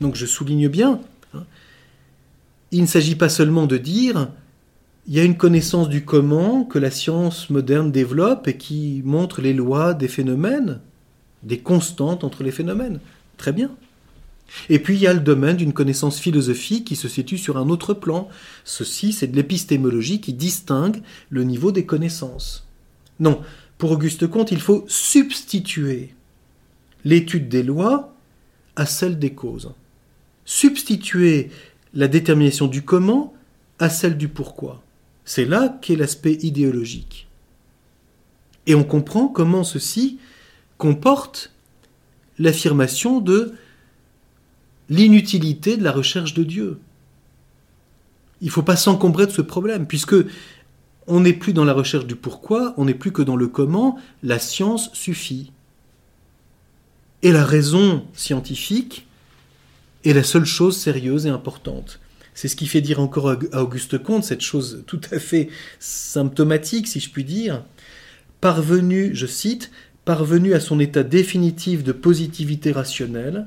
Donc 0.00 0.14
je 0.14 0.26
souligne 0.26 0.68
bien, 0.68 1.00
hein, 1.34 1.44
il 2.70 2.82
ne 2.82 2.86
s'agit 2.86 3.16
pas 3.16 3.28
seulement 3.28 3.66
de 3.66 3.78
dire 3.78 4.28
il 5.06 5.14
y 5.14 5.20
a 5.20 5.24
une 5.24 5.36
connaissance 5.36 5.88
du 5.88 6.04
comment 6.04 6.64
que 6.64 6.78
la 6.78 6.90
science 6.90 7.50
moderne 7.50 7.90
développe 7.90 8.46
et 8.46 8.56
qui 8.56 9.02
montre 9.04 9.40
les 9.40 9.52
lois 9.52 9.94
des 9.94 10.08
phénomènes, 10.08 10.80
des 11.42 11.58
constantes 11.58 12.22
entre 12.22 12.44
les 12.44 12.52
phénomènes. 12.52 13.00
Très 13.36 13.52
bien. 13.52 13.70
Et 14.68 14.78
puis 14.78 14.94
il 14.94 15.00
y 15.00 15.06
a 15.06 15.14
le 15.14 15.20
domaine 15.20 15.56
d'une 15.56 15.72
connaissance 15.72 16.20
philosophique 16.20 16.86
qui 16.86 16.96
se 16.96 17.08
situe 17.08 17.38
sur 17.38 17.56
un 17.56 17.68
autre 17.68 17.94
plan. 17.94 18.28
Ceci, 18.64 19.12
c'est 19.12 19.26
de 19.26 19.36
l'épistémologie 19.36 20.20
qui 20.20 20.34
distingue 20.34 21.02
le 21.30 21.42
niveau 21.42 21.72
des 21.72 21.86
connaissances. 21.86 22.68
Non, 23.18 23.40
pour 23.78 23.90
Auguste 23.92 24.26
Comte, 24.28 24.52
il 24.52 24.60
faut 24.60 24.84
substituer 24.88 26.14
l'étude 27.04 27.48
des 27.48 27.62
lois 27.62 28.14
à 28.76 28.86
celle 28.86 29.18
des 29.18 29.32
causes. 29.32 29.72
Substituer 30.44 31.50
la 31.94 32.08
détermination 32.08 32.66
du 32.66 32.82
comment 32.82 33.34
à 33.78 33.88
celle 33.88 34.16
du 34.16 34.28
pourquoi. 34.28 34.81
C'est 35.24 35.44
là 35.44 35.78
qu'est 35.80 35.96
l'aspect 35.96 36.38
idéologique. 36.42 37.28
Et 38.66 38.74
on 38.74 38.84
comprend 38.84 39.28
comment 39.28 39.64
ceci 39.64 40.18
comporte 40.78 41.52
l'affirmation 42.38 43.20
de 43.20 43.54
l'inutilité 44.88 45.76
de 45.76 45.84
la 45.84 45.92
recherche 45.92 46.34
de 46.34 46.44
Dieu. 46.44 46.78
Il 48.40 48.46
ne 48.46 48.50
faut 48.50 48.62
pas 48.62 48.76
s'encombrer 48.76 49.26
de 49.26 49.32
ce 49.32 49.42
problème, 49.42 49.86
puisque 49.86 50.16
on 51.06 51.20
n'est 51.20 51.32
plus 51.32 51.52
dans 51.52 51.64
la 51.64 51.72
recherche 51.72 52.06
du 52.06 52.16
pourquoi, 52.16 52.74
on 52.76 52.84
n'est 52.84 52.94
plus 52.94 53.12
que 53.12 53.22
dans 53.22 53.36
le 53.36 53.48
comment, 53.48 53.98
la 54.22 54.38
science 54.38 54.92
suffit. 54.92 55.52
Et 57.22 57.30
la 57.30 57.44
raison 57.44 58.04
scientifique 58.14 59.06
est 60.04 60.12
la 60.12 60.24
seule 60.24 60.44
chose 60.44 60.76
sérieuse 60.76 61.26
et 61.26 61.30
importante. 61.30 62.00
C'est 62.34 62.48
ce 62.48 62.56
qui 62.56 62.66
fait 62.66 62.80
dire 62.80 63.00
encore 63.00 63.30
à 63.30 63.62
Auguste 63.62 63.98
Comte 64.02 64.24
cette 64.24 64.40
chose 64.40 64.84
tout 64.86 65.00
à 65.10 65.18
fait 65.18 65.48
symptomatique, 65.78 66.88
si 66.88 67.00
je 67.00 67.10
puis 67.10 67.24
dire. 67.24 67.64
Parvenu, 68.40 69.10
je 69.14 69.26
cite, 69.26 69.70
parvenu 70.04 70.54
à 70.54 70.60
son 70.60 70.80
état 70.80 71.02
définitif 71.02 71.84
de 71.84 71.92
positivité 71.92 72.72
rationnelle, 72.72 73.46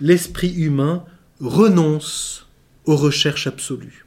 l'esprit 0.00 0.54
humain 0.54 1.04
renonce 1.40 2.46
aux 2.86 2.96
recherches 2.96 3.46
absolues. 3.46 4.06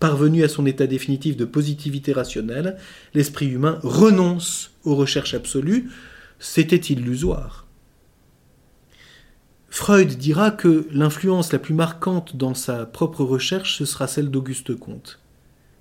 Parvenu 0.00 0.42
à 0.42 0.48
son 0.48 0.66
état 0.66 0.86
définitif 0.86 1.36
de 1.36 1.44
positivité 1.44 2.12
rationnelle, 2.12 2.76
l'esprit 3.14 3.46
humain 3.46 3.78
renonce 3.82 4.72
aux 4.84 4.96
recherches 4.96 5.34
absolues. 5.34 5.90
C'était 6.38 6.76
illusoire. 6.76 7.63
Freud 9.76 10.16
dira 10.16 10.52
que 10.52 10.86
l'influence 10.92 11.52
la 11.52 11.58
plus 11.58 11.74
marquante 11.74 12.36
dans 12.36 12.54
sa 12.54 12.86
propre 12.86 13.24
recherche, 13.24 13.76
ce 13.76 13.84
sera 13.84 14.06
celle 14.06 14.30
d'Auguste 14.30 14.76
Comte. 14.76 15.18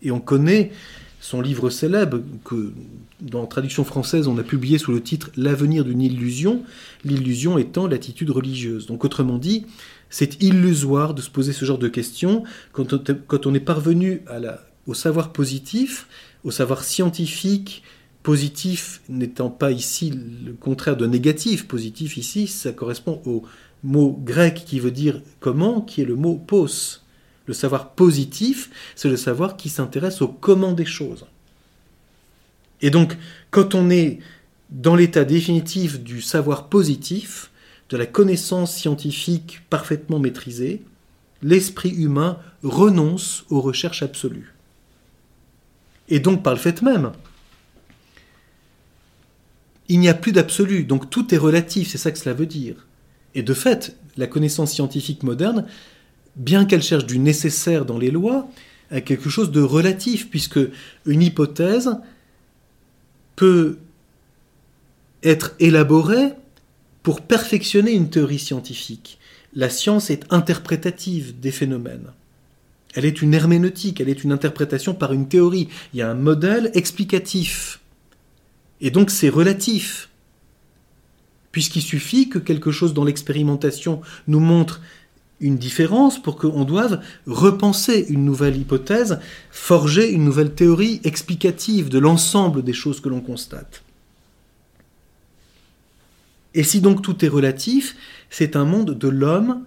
Et 0.01 0.09
on 0.09 0.19
connaît 0.19 0.71
son 1.21 1.41
livre 1.41 1.69
célèbre, 1.69 2.19
que 2.43 2.73
dans 3.21 3.45
traduction 3.45 3.83
française 3.83 4.27
on 4.27 4.39
a 4.39 4.43
publié 4.43 4.79
sous 4.79 4.91
le 4.91 4.99
titre 4.99 5.29
L'avenir 5.37 5.85
d'une 5.85 6.01
illusion, 6.01 6.63
l'illusion 7.05 7.59
étant 7.59 7.85
l'attitude 7.85 8.31
religieuse. 8.31 8.87
Donc 8.87 9.05
autrement 9.05 9.37
dit, 9.37 9.67
c'est 10.09 10.41
illusoire 10.41 11.13
de 11.13 11.21
se 11.21 11.29
poser 11.29 11.53
ce 11.53 11.63
genre 11.63 11.77
de 11.77 11.87
questions 11.87 12.43
quand 12.71 12.95
on, 13.45 13.53
est 13.53 13.59
parvenu 13.59 14.23
au 14.87 14.95
savoir 14.95 15.31
positif, 15.31 16.07
au 16.43 16.49
savoir 16.49 16.83
scientifique, 16.83 17.83
positif 18.23 19.01
n'étant 19.07 19.51
pas 19.51 19.71
ici 19.71 20.19
le 20.43 20.53
contraire 20.53 20.97
de 20.97 21.05
négatif, 21.05 21.67
positif 21.67 22.17
ici, 22.17 22.47
ça 22.47 22.71
correspond 22.71 23.21
au 23.25 23.43
mot 23.83 24.17
grec 24.23 24.63
qui 24.65 24.79
veut 24.79 24.91
dire 24.91 25.21
comment, 25.39 25.81
qui 25.81 26.01
est 26.01 26.05
le 26.05 26.15
mot 26.15 26.35
pos. 26.35 27.01
Le 27.45 27.53
savoir 27.53 27.91
positif, 27.91 28.69
c'est 28.95 29.09
le 29.09 29.17
savoir 29.17 29.57
qui 29.57 29.69
s'intéresse 29.69 30.21
au 30.21 30.29
comment 30.29 30.71
des 30.71 30.85
choses. 30.85 31.25
Et 32.81 32.89
donc, 32.89 33.17
quand 33.51 33.75
on 33.75 33.89
est 33.89 34.19
dans 34.69 34.95
l'état 34.95 35.25
définitif 35.25 35.99
du 35.99 36.21
savoir 36.21 36.67
positif, 36.69 37.51
de 37.89 37.97
la 37.97 38.05
connaissance 38.05 38.75
scientifique 38.75 39.61
parfaitement 39.69 40.19
maîtrisée, 40.19 40.81
l'esprit 41.41 41.91
humain 41.91 42.39
renonce 42.63 43.45
aux 43.49 43.61
recherches 43.61 44.03
absolues. 44.03 44.53
Et 46.09 46.19
donc, 46.19 46.43
par 46.43 46.53
le 46.53 46.59
fait 46.59 46.81
même, 46.81 47.11
il 49.89 49.99
n'y 49.99 50.09
a 50.09 50.13
plus 50.13 50.31
d'absolu, 50.31 50.85
donc 50.85 51.09
tout 51.09 51.33
est 51.33 51.37
relatif, 51.37 51.89
c'est 51.89 51.97
ça 51.97 52.11
que 52.11 52.17
cela 52.17 52.33
veut 52.33 52.45
dire. 52.45 52.87
Et 53.35 53.43
de 53.43 53.53
fait, 53.53 53.97
la 54.17 54.27
connaissance 54.27 54.71
scientifique 54.71 55.23
moderne 55.23 55.65
bien 56.35 56.65
qu'elle 56.65 56.83
cherche 56.83 57.05
du 57.05 57.19
nécessaire 57.19 57.85
dans 57.85 57.97
les 57.97 58.11
lois, 58.11 58.49
a 58.91 59.01
quelque 59.01 59.29
chose 59.29 59.51
de 59.51 59.61
relatif, 59.61 60.29
puisque 60.29 60.59
une 61.05 61.21
hypothèse 61.21 61.97
peut 63.35 63.77
être 65.23 65.55
élaborée 65.59 66.33
pour 67.01 67.21
perfectionner 67.21 67.93
une 67.93 68.09
théorie 68.09 68.39
scientifique. 68.39 69.19
La 69.55 69.69
science 69.69 70.09
est 70.09 70.25
interprétative 70.31 71.39
des 71.39 71.51
phénomènes. 71.51 72.11
Elle 72.95 73.05
est 73.05 73.21
une 73.21 73.33
herméneutique, 73.33 74.01
elle 74.01 74.09
est 74.09 74.23
une 74.23 74.31
interprétation 74.31 74.93
par 74.93 75.13
une 75.13 75.27
théorie. 75.27 75.69
Il 75.93 75.99
y 75.99 76.01
a 76.01 76.09
un 76.09 76.15
modèle 76.15 76.69
explicatif. 76.73 77.79
Et 78.81 78.91
donc 78.91 79.09
c'est 79.09 79.29
relatif. 79.29 80.09
Puisqu'il 81.53 81.83
suffit 81.83 82.27
que 82.27 82.39
quelque 82.39 82.71
chose 82.71 82.93
dans 82.93 83.05
l'expérimentation 83.05 84.01
nous 84.27 84.41
montre 84.41 84.81
une 85.39 85.57
différence 85.57 86.21
pour 86.21 86.37
qu'on 86.37 86.65
doive 86.65 87.01
repenser 87.27 88.07
une 88.09 88.25
nouvelle 88.25 88.57
hypothèse, 88.57 89.19
forger 89.51 90.11
une 90.11 90.25
nouvelle 90.25 90.55
théorie 90.55 90.99
explicative 91.03 91.89
de 91.89 91.99
l'ensemble 91.99 92.63
des 92.63 92.73
choses 92.73 92.99
que 92.99 93.09
l'on 93.09 93.21
constate. 93.21 93.83
Et 96.55 96.63
si 96.63 96.81
donc 96.81 97.01
tout 97.01 97.23
est 97.23 97.29
relatif, 97.29 97.95
c'est 98.29 98.55
un 98.55 98.65
monde 98.65 98.97
de 98.97 99.07
l'homme 99.07 99.63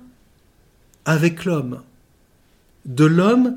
avec 1.05 1.45
l'homme, 1.45 1.83
de 2.85 3.05
l'homme 3.05 3.57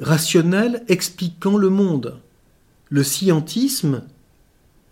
rationnel 0.00 0.82
expliquant 0.88 1.56
le 1.56 1.70
monde. 1.70 2.18
Le 2.90 3.02
scientisme 3.02 4.02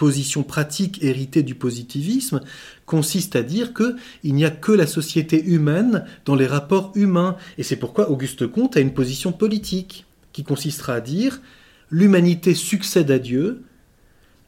position 0.02 0.42
pratique 0.42 1.00
héritée 1.04 1.44
du 1.44 1.54
positivisme 1.54 2.40
consiste 2.86 3.36
à 3.36 3.44
dire 3.44 3.72
que 3.72 3.94
il 4.24 4.34
n'y 4.34 4.44
a 4.44 4.50
que 4.50 4.72
la 4.72 4.88
société 4.88 5.40
humaine 5.44 6.04
dans 6.24 6.34
les 6.34 6.48
rapports 6.48 6.90
humains 6.96 7.36
et 7.56 7.62
c'est 7.62 7.76
pourquoi 7.76 8.10
Auguste 8.10 8.48
Comte 8.48 8.76
a 8.76 8.80
une 8.80 8.94
position 8.94 9.30
politique 9.30 10.04
qui 10.32 10.42
consistera 10.42 10.94
à 10.94 11.00
dire 11.00 11.40
l'humanité 11.88 12.56
succède 12.56 13.12
à 13.12 13.20
Dieu, 13.20 13.62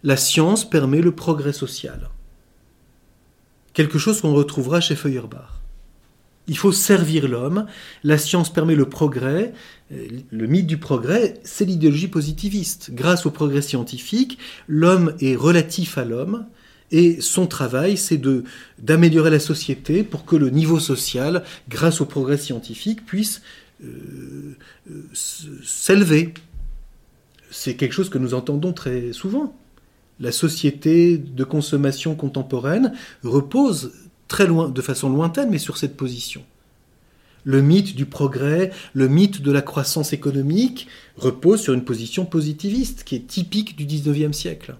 la 0.03 0.17
science 0.17 0.69
permet 0.69 1.01
le 1.01 1.15
progrès 1.15 1.53
social. 1.53 2.11
Quelque 3.75 3.99
chose 3.99 4.21
qu'on 4.21 4.35
retrouvera 4.35 4.81
chez 4.81 4.97
Feuerbach. 4.97 5.64
Il 6.47 6.59
faut 6.59 6.73
servir 6.73 7.27
l'homme, 7.27 7.67
la 8.03 8.19
science 8.19 8.53
permet 8.53 8.75
le 8.75 8.89
progrès, 8.89 9.55
euh, 9.93 10.07
le 10.31 10.47
mythe 10.47 10.67
du 10.67 10.77
progrès, 10.77 11.41
c'est 11.43 11.65
l'idéologie 11.65 12.09
positiviste. 12.09 12.91
Grâce 12.93 13.25
au 13.25 13.31
progrès 13.31 13.63
scientifique, 13.63 14.39
l'homme 14.69 15.15
est 15.21 15.37
relatif 15.37 15.97
à 15.97 16.05
l'homme, 16.05 16.47
et 16.91 17.21
son 17.21 17.47
travail, 17.47 17.97
c'est 17.97 18.21
d'améliorer 18.79 19.31
la 19.31 19.41
société 19.41 20.05
pour 20.05 20.25
que 20.25 20.37
le 20.37 20.51
niveau 20.51 20.79
social, 20.79 21.43
grâce 21.69 22.01
au 22.01 22.07
progrès 22.07 22.37
scientifique, 22.37 23.05
puisse 23.05 23.43
euh, 23.83 24.57
euh, 24.91 25.03
s'élever. 25.65 26.35
C'est 27.51 27.75
quelque 27.75 27.93
chose 27.93 28.11
que 28.11 28.19
nous 28.19 28.35
entendons 28.35 28.73
très 28.73 29.13
souvent. 29.13 29.57
La 30.21 30.31
société 30.31 31.19
de 31.19 31.43
consommation 31.43 32.15
contemporaine 32.15 32.93
repose 33.25 33.93
très 34.35 34.49
loin, 34.49 34.69
de 34.69 34.83
façon 34.83 35.11
lointaine, 35.11 35.49
mais 35.49 35.59
sur 35.59 35.77
cette 35.77 35.97
position. 35.97 36.43
Le 37.45 37.63
mythe 37.63 37.95
du 37.95 38.05
progrès, 38.05 38.73
le 38.93 39.07
mythe 39.07 39.41
de 39.43 39.53
la 39.53 39.63
croissance 39.63 40.13
économique 40.13 40.89
repose 41.17 41.61
sur 41.61 41.73
une 41.73 41.85
position 41.85 42.27
positiviste 42.27 43.05
qui 43.05 43.15
est 43.15 43.29
typique 43.29 43.77
du 43.77 43.85
XIXe 43.85 44.37
siècle. 44.37 44.75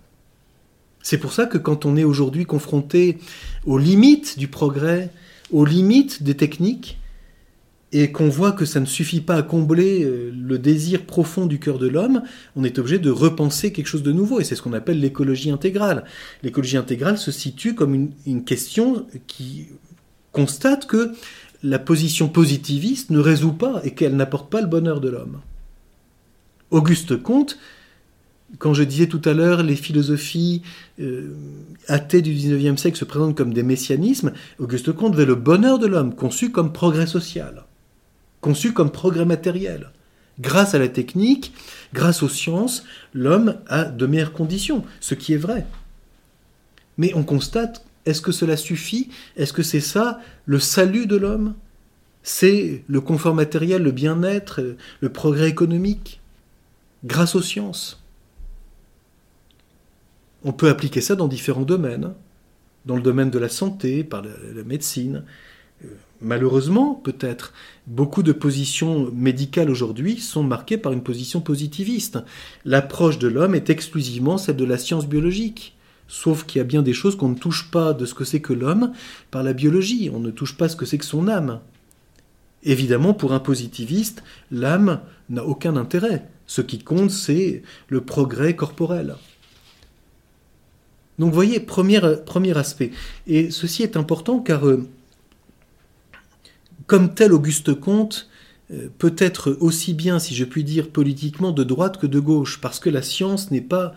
C'est 1.03 1.19
pour 1.19 1.33
ça 1.33 1.47
que 1.47 1.57
quand 1.57 1.87
on 1.87 1.97
est 1.97 2.03
aujourd'hui 2.03 2.47
confronté 2.47 3.19
aux 3.65 3.79
limites 3.79 4.41
du 4.41 4.49
progrès, 4.49 5.11
aux 5.53 5.65
limites 5.65 6.25
des 6.25 6.35
techniques, 6.35 6.99
et 7.95 8.11
qu'on 8.11 8.29
voit 8.29 8.51
que 8.51 8.65
ça 8.65 8.81
ne 8.81 8.87
suffit 8.87 9.21
pas 9.21 9.37
à 9.37 9.43
combler 9.43 10.03
euh, 10.03 10.33
le 10.37 10.59
désir 10.59 11.07
profond 11.07 11.47
du 11.47 11.61
cœur 11.61 11.79
de 11.79 11.87
l'homme, 11.87 12.23
on 12.57 12.65
est 12.65 12.81
obligé 12.81 12.99
de 12.99 13.11
repenser 13.11 13.73
quelque 13.73 13.87
chose 13.87 14.03
de 14.03 14.11
nouveau, 14.11 14.41
et 14.41 14.45
c'est 14.45 14.57
ce 14.57 14.63
qu'on 14.63 14.73
appelle 14.73 14.99
l'écologie 14.99 15.53
intégrale. 15.53 16.05
L'écologie 16.43 16.77
intégrale 16.77 17.19
se 17.19 17.31
situe 17.31 17.77
comme 17.77 18.11
une, 18.27 18.45
question 18.45 19.07
qui 19.29 19.69
constate 20.33 20.87
que 20.87 21.13
la 21.63 21.79
position 21.79 22.29
positiviste 22.29 23.11
ne 23.11 23.21
résout 23.21 23.53
pas 23.53 23.81
et 23.85 23.93
qu'elle 23.93 24.17
n'apporte 24.17 24.51
pas 24.51 24.61
le 24.61 24.67
bonheur 24.67 25.01
de 25.01 25.09
l'homme. 25.09 25.41
Auguste 26.73 27.23
Comte, 27.23 27.59
quand 28.59 28.75
je 28.75 28.83
disais 28.83 29.07
tout 29.07 29.23
à 29.25 29.35
l'heure 29.35 29.63
les 29.63 29.77
philosophies 29.77 30.63
euh, 31.01 31.33
athées 31.87 32.23
du 32.23 32.33
XIXe 32.35 32.81
siècle 32.81 32.99
se 32.99 33.05
présentent 33.05 33.37
comme 33.37 33.55
des 33.55 33.63
messianismes, 33.63 34.33
Auguste 34.59 34.93
Comte 34.93 35.15
veut 35.15 35.25
le 35.25 35.37
bonheur 35.37 35.79
de 35.79 35.87
l'homme 35.87 36.13
conçu 36.17 36.51
comme 36.51 36.73
progrès 36.73 37.07
social 37.07 37.65
conçu 38.45 38.75
comme 38.75 38.93
progrès 38.93 39.25
matériel. 39.25 39.91
Grâce 40.39 40.75
à 40.75 40.79
la 40.79 40.89
technique, 40.89 41.55
grâce 41.95 42.23
aux 42.23 42.29
sciences, 42.29 42.85
l'homme 43.15 43.57
a 43.69 43.85
de 43.85 44.05
meilleures 44.05 44.35
conditions, 44.35 44.85
ce 45.01 45.15
qui 45.15 45.33
est 45.33 45.39
vrai. 45.39 45.65
Mais 46.99 47.15
on 47.15 47.23
constate, 47.25 47.87
est-ce 48.05 48.21
que 48.21 48.33
cela 48.33 48.59
suffit? 48.59 49.09
Est-ce 49.39 49.55
que 49.55 49.63
c'est 49.63 49.81
ça 49.81 50.21
le 50.45 50.59
salut 50.59 51.07
de 51.07 51.17
l'homme? 51.17 51.55
C'est 52.23 52.85
le 52.87 53.01
confort 53.01 53.35
matériel, 53.35 53.83
le 53.83 53.93
bien-être, 53.93 54.77
le 55.01 55.09
progrès 55.09 55.49
économique, 55.49 56.21
grâce 57.03 57.37
aux 57.37 57.43
sciences. 57.43 58.03
On 60.45 60.53
peut 60.53 60.69
appliquer 60.69 61.01
ça 61.01 61.15
dans 61.15 61.29
différents 61.29 61.63
domaines, 61.63 62.13
dans 62.85 62.97
le 62.97 63.03
domaine 63.03 63.31
de 63.31 63.39
la 63.39 63.49
santé, 63.49 64.05
par 64.05 64.21
la 64.21 64.65
médecine, 64.65 65.25
malheureusement 66.25 66.95
peut-être, 66.95 67.53
beaucoup 67.87 68.23
de 68.23 68.33
positions 68.33 69.11
médicales 69.13 69.71
aujourd'hui 69.71 70.19
sont 70.19 70.43
marquées 70.43 70.79
par 70.79 70.93
une 70.93 71.03
position 71.03 71.41
positiviste. 71.41 72.19
L'approche 72.65 73.19
de 73.19 73.29
l'homme 73.29 73.55
est 73.55 73.71
exclusivement 73.71 74.39
celle 74.39 74.57
de 74.57 74.65
la 74.65 74.79
science 74.79 75.07
biologique. 75.07 75.77
Sauf 76.09 76.45
qu'il 76.45 76.59
y 76.59 76.61
a 76.61 76.65
bien 76.65 76.83
des 76.83 76.93
choses 76.93 77.17
qu'on 77.17 77.31
ne 77.31 77.35
touche 77.35 77.71
pas 77.71 77.93
de 77.93 78.05
ce 78.05 78.15
que 78.15 78.25
c'est 78.25 78.41
que 78.41 78.53
l'homme 78.53 78.93
par 79.31 79.43
la 79.43 79.53
biologie. 79.53 80.11
On 80.13 80.21
ne 80.21 80.31
touche 80.31 80.57
pas 80.57 80.69
ce 80.69 80.77
que 80.77 80.87
c'est 80.87 80.99
que 80.99 81.05
son 81.05 81.29
âme. 81.29 81.61
Évidemment, 82.63 83.15
pour 83.15 83.33
un 83.33 83.41
positiviste, 83.41 84.23
l'âme 84.51 85.01
n'a 85.29 85.45
aucun 85.45 85.77
intérêt. 85.77 86.27
Ce 86.47 86.63
qui 86.63 86.79
compte, 86.79 87.11
c'est 87.11 87.63
le 87.89 88.01
progrès 88.03 88.57
corporel. 88.57 89.17
Donc, 91.19 91.29
vous 91.29 91.35
voyez, 91.35 91.61
premier, 91.61 92.01
aspect. 92.57 92.91
Et 93.27 93.51
ceci 93.51 93.83
est 93.83 93.97
important 93.97 94.41
car 94.41 94.67
euh, 94.67 94.89
comme 96.87 97.15
tel 97.15 97.33
Auguste 97.33 97.75
Comte 97.75 98.29
euh, 98.73 98.89
peut 98.99 99.15
être 99.19 99.57
aussi 99.61 99.93
bien, 99.95 100.19
si 100.19 100.35
je 100.35 100.45
puis 100.45 100.65
dire, 100.65 100.89
politiquement 100.89 101.53
de 101.53 101.65
droite 101.65 101.99
que 101.99 102.07
de 102.07 102.19
gauche, 102.19 102.61
parce 102.61 102.81
que 102.81 102.89
la 102.89 103.03
science 103.03 103.49
euh, 103.53 103.91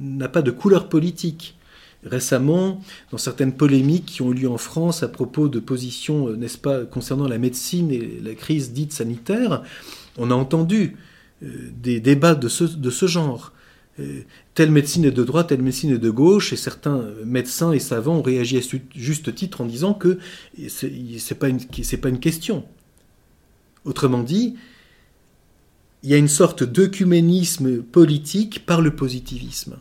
n'a 0.00 0.28
pas, 0.28 0.42
de 0.42 0.50
couleur 0.50 0.88
politique. 0.88 1.56
Récemment, 2.04 2.82
dans 3.10 3.18
certaines 3.18 3.54
polémiques 3.54 4.06
qui 4.06 4.22
ont 4.22 4.30
eu 4.30 4.34
lieu 4.34 4.48
en 4.50 4.58
France 4.58 5.02
à 5.02 5.08
propos 5.08 5.48
de 5.48 5.58
positions, 5.58 6.28
euh, 6.28 6.36
n'est-ce 6.36 6.58
pas, 6.58 6.84
concernant 6.84 7.26
la 7.26 7.38
médecine 7.38 7.90
et 7.90 8.20
la 8.22 8.34
crise 8.34 8.72
dite 8.72 8.92
sanitaire, 8.92 9.62
on 10.16 10.30
a 10.30 10.34
entendu 10.34 10.96
des 11.42 12.00
débats 12.00 12.34
de 12.34 12.48
ce 12.48 13.06
genre. 13.06 13.52
Euh, 14.00 14.22
telle 14.54 14.70
médecine 14.70 15.04
est 15.04 15.12
de 15.12 15.22
droite, 15.22 15.48
telle 15.48 15.62
médecine 15.62 15.92
est 15.92 15.98
de 15.98 16.10
gauche, 16.10 16.52
et 16.52 16.56
certains 16.56 17.04
médecins 17.24 17.72
et 17.72 17.78
savants 17.78 18.16
ont 18.16 18.22
réagi 18.22 18.56
à 18.56 18.60
juste 18.94 19.34
titre 19.34 19.60
en 19.60 19.66
disant 19.66 19.94
que 19.94 20.18
pas 21.38 21.48
une, 21.48 21.60
pas 22.00 22.08
une 22.08 22.20
question. 22.20 22.64
Autrement 23.84 24.22
dit, 24.22 24.56
il 26.02 26.10
y 26.10 26.14
a 26.14 26.18
une 26.18 26.28
sorte 26.28 26.64
d'œcuménisme 26.64 27.82
politique 27.82 28.66
par 28.66 28.80
le 28.80 28.94
positivisme. 28.94 29.76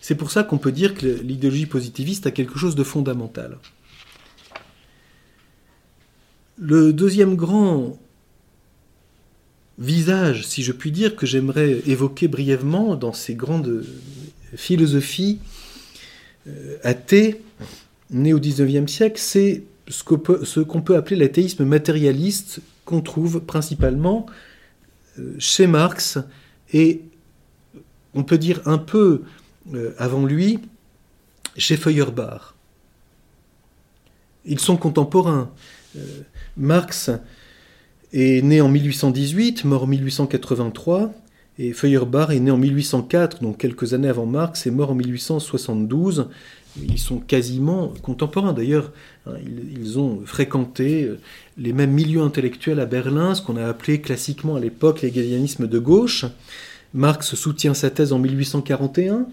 C'est 0.00 0.14
pour 0.14 0.30
ça 0.30 0.44
qu'on 0.44 0.58
peut 0.58 0.72
dire 0.72 0.94
que 0.94 1.06
l'idéologie 1.06 1.66
positiviste 1.66 2.26
a 2.26 2.30
quelque 2.30 2.58
chose 2.58 2.74
de 2.74 2.84
fondamental. 2.84 3.58
Le 6.58 6.92
deuxième 6.92 7.34
grand 7.36 7.98
visage, 9.78 10.46
si 10.46 10.62
je 10.62 10.72
puis 10.72 10.90
dire, 10.90 11.16
que 11.16 11.26
j'aimerais 11.26 11.82
évoquer 11.86 12.28
brièvement 12.28 12.96
dans 12.96 13.12
ces 13.12 13.34
grandes 13.34 13.84
philosophies 14.54 15.38
euh, 16.48 16.78
athées 16.82 17.42
nées 18.10 18.32
au 18.32 18.38
XIXe 18.38 18.90
siècle, 18.90 19.20
c'est 19.20 19.64
ce 19.88 20.02
qu'on 20.02 20.80
peut, 20.80 20.96
appeler 20.96 21.16
l'athéisme 21.16 21.64
matérialiste 21.64 22.60
qu'on 22.84 23.00
trouve 23.00 23.40
principalement 23.40 24.26
euh, 25.18 25.34
chez 25.38 25.66
Marx 25.66 26.18
et 26.72 27.02
on 28.14 28.22
peut 28.22 28.38
dire 28.38 28.60
un 28.64 28.78
peu 28.78 29.22
euh, 29.74 29.94
avant 29.98 30.24
lui 30.24 30.60
chez 31.56 31.76
Feuerbach. 31.76 32.54
Ils 34.44 34.60
sont 34.60 34.76
contemporains. 34.76 35.50
Marx 36.56 37.10
est 38.16 38.42
né 38.42 38.60
en 38.60 38.68
1818, 38.68 39.64
mort 39.64 39.84
en 39.84 39.86
1883, 39.86 41.12
et 41.58 41.72
Feuerbach 41.72 42.30
est 42.30 42.40
né 42.40 42.50
en 42.50 42.56
1804, 42.56 43.42
donc 43.42 43.58
quelques 43.58 43.92
années 43.92 44.08
avant 44.08 44.26
Marx, 44.26 44.66
et 44.66 44.70
mort 44.70 44.90
en 44.90 44.94
1872. 44.94 46.28
Ils 46.82 46.98
sont 46.98 47.18
quasiment 47.18 47.92
contemporains. 48.02 48.52
D'ailleurs, 48.52 48.92
hein, 49.26 49.32
ils, 49.78 49.98
ont 49.98 50.20
fréquenté 50.26 51.04
euh, 51.04 51.18
les 51.56 51.72
mêmes 51.72 51.92
milieux 51.92 52.20
intellectuels 52.20 52.80
à 52.80 52.86
Berlin, 52.86 53.34
ce 53.34 53.40
qu'on 53.40 53.56
a 53.56 53.66
appelé 53.66 54.00
classiquement 54.00 54.56
à 54.56 54.60
l'époque 54.60 55.00
l'hégélianisme 55.02 55.66
de 55.66 55.78
gauche. 55.78 56.26
Marx 56.92 57.34
soutient 57.34 57.74
sa 57.74 57.90
thèse 57.90 58.12
en 58.12 58.18
1841 58.18 59.14
euh, 59.14 59.24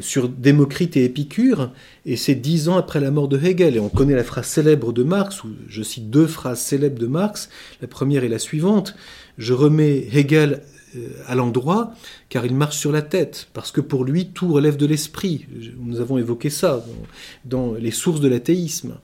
sur 0.00 0.28
Démocrite 0.28 0.96
et 0.96 1.04
Épicure, 1.04 1.70
et 2.06 2.16
c'est 2.16 2.34
dix 2.34 2.68
ans 2.68 2.76
après 2.76 3.00
la 3.00 3.10
mort 3.10 3.28
de 3.28 3.38
Hegel. 3.38 3.76
Et 3.76 3.80
on 3.80 3.88
connaît 3.88 4.14
la 4.14 4.24
phrase 4.24 4.46
célèbre 4.46 4.92
de 4.92 5.02
Marx, 5.02 5.44
ou 5.44 5.48
je 5.68 5.82
cite 5.82 6.10
deux 6.10 6.26
phrases 6.26 6.60
célèbres 6.60 6.98
de 6.98 7.06
Marx. 7.06 7.48
La 7.80 7.88
première 7.88 8.24
est 8.24 8.28
la 8.28 8.38
suivante 8.38 8.94
Je 9.38 9.52
remets 9.52 10.06
Hegel 10.12 10.62
euh, 10.96 11.08
à 11.26 11.36
l'endroit, 11.36 11.94
car 12.28 12.44
il 12.44 12.54
marche 12.54 12.76
sur 12.76 12.90
la 12.90 13.02
tête, 13.02 13.48
parce 13.52 13.70
que 13.70 13.80
pour 13.80 14.04
lui, 14.04 14.26
tout 14.26 14.52
relève 14.52 14.76
de 14.76 14.86
l'esprit. 14.86 15.46
Nous 15.78 16.00
avons 16.00 16.18
évoqué 16.18 16.50
ça 16.50 16.84
dans, 17.44 17.74
les 17.74 17.92
sources 17.92 18.20
de 18.20 18.28
l'athéisme. 18.28 18.96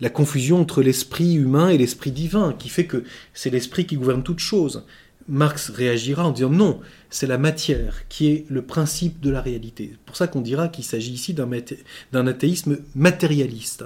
La 0.00 0.10
confusion 0.10 0.60
entre 0.60 0.82
l'esprit 0.82 1.34
humain 1.34 1.70
et 1.70 1.78
l'esprit 1.78 2.12
divin, 2.12 2.54
qui 2.56 2.68
fait 2.68 2.86
que 2.86 3.02
c'est 3.32 3.50
l'esprit 3.50 3.86
qui 3.86 3.96
gouverne 3.96 4.22
toute 4.22 4.38
chose. 4.38 4.84
Marx 5.28 5.70
réagira 5.70 6.26
en 6.26 6.32
disant 6.32 6.50
non, 6.50 6.80
c'est 7.10 7.26
la 7.26 7.38
matière 7.38 8.06
qui 8.08 8.28
est 8.28 8.44
le 8.50 8.62
principe 8.62 9.20
de 9.20 9.30
la 9.30 9.40
réalité. 9.40 9.90
C'est 9.92 10.04
pour 10.04 10.16
ça 10.16 10.26
qu'on 10.26 10.42
dira 10.42 10.68
qu'il 10.68 10.84
s'agit 10.84 11.12
ici 11.12 11.34
d'un 11.34 12.26
athéisme 12.26 12.78
matérialiste. 12.94 13.84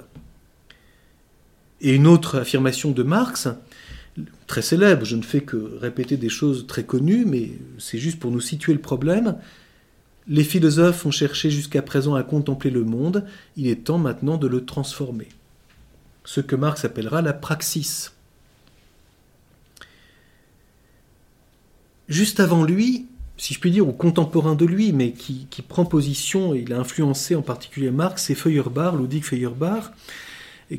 Et 1.81 1.95
une 1.95 2.07
autre 2.07 2.39
affirmation 2.39 2.91
de 2.91 3.03
Marx, 3.03 3.47
très 4.47 4.61
célèbre, 4.61 5.05
je 5.05 5.15
ne 5.15 5.21
fais 5.21 5.41
que 5.41 5.77
répéter 5.79 6.17
des 6.17 6.29
choses 6.29 6.67
très 6.67 6.83
connues, 6.83 7.23
mais 7.25 7.51
c'est 7.77 7.99
juste 7.99 8.19
pour 8.19 8.31
nous 8.31 8.41
situer 8.41 8.73
le 8.73 8.81
problème. 8.81 9.37
Les 10.27 10.43
philosophes 10.43 11.05
ont 11.05 11.11
cherché 11.11 11.49
jusqu'à 11.49 11.81
présent 11.81 12.15
à 12.15 12.23
contempler 12.23 12.69
le 12.69 12.83
monde, 12.83 13.25
il 13.55 13.67
est 13.67 13.85
temps 13.85 13.97
maintenant 13.97 14.37
de 14.37 14.47
le 14.47 14.65
transformer. 14.65 15.29
Ce 16.25 16.41
que 16.41 16.55
Marx 16.55 16.83
appellera 16.83 17.21
la 17.21 17.33
praxis. 17.33 18.11
Juste 22.09 22.39
avant 22.39 22.63
lui, 22.63 23.05
si 23.37 23.53
je 23.53 23.59
puis 23.59 23.71
dire, 23.71 23.87
ou 23.87 23.93
contemporain 23.93 24.55
de 24.55 24.65
lui, 24.65 24.91
mais 24.91 25.13
qui, 25.13 25.47
prend 25.67 25.85
position, 25.85 26.53
et 26.53 26.59
il 26.59 26.73
a 26.73 26.79
influencé 26.79 27.35
en 27.35 27.41
particulier 27.41 27.91
Marx, 27.91 28.23
c'est 28.25 28.35
Feuerbach, 28.35 28.95
Ludwig 28.97 29.23
Feuerbach, 29.23 29.91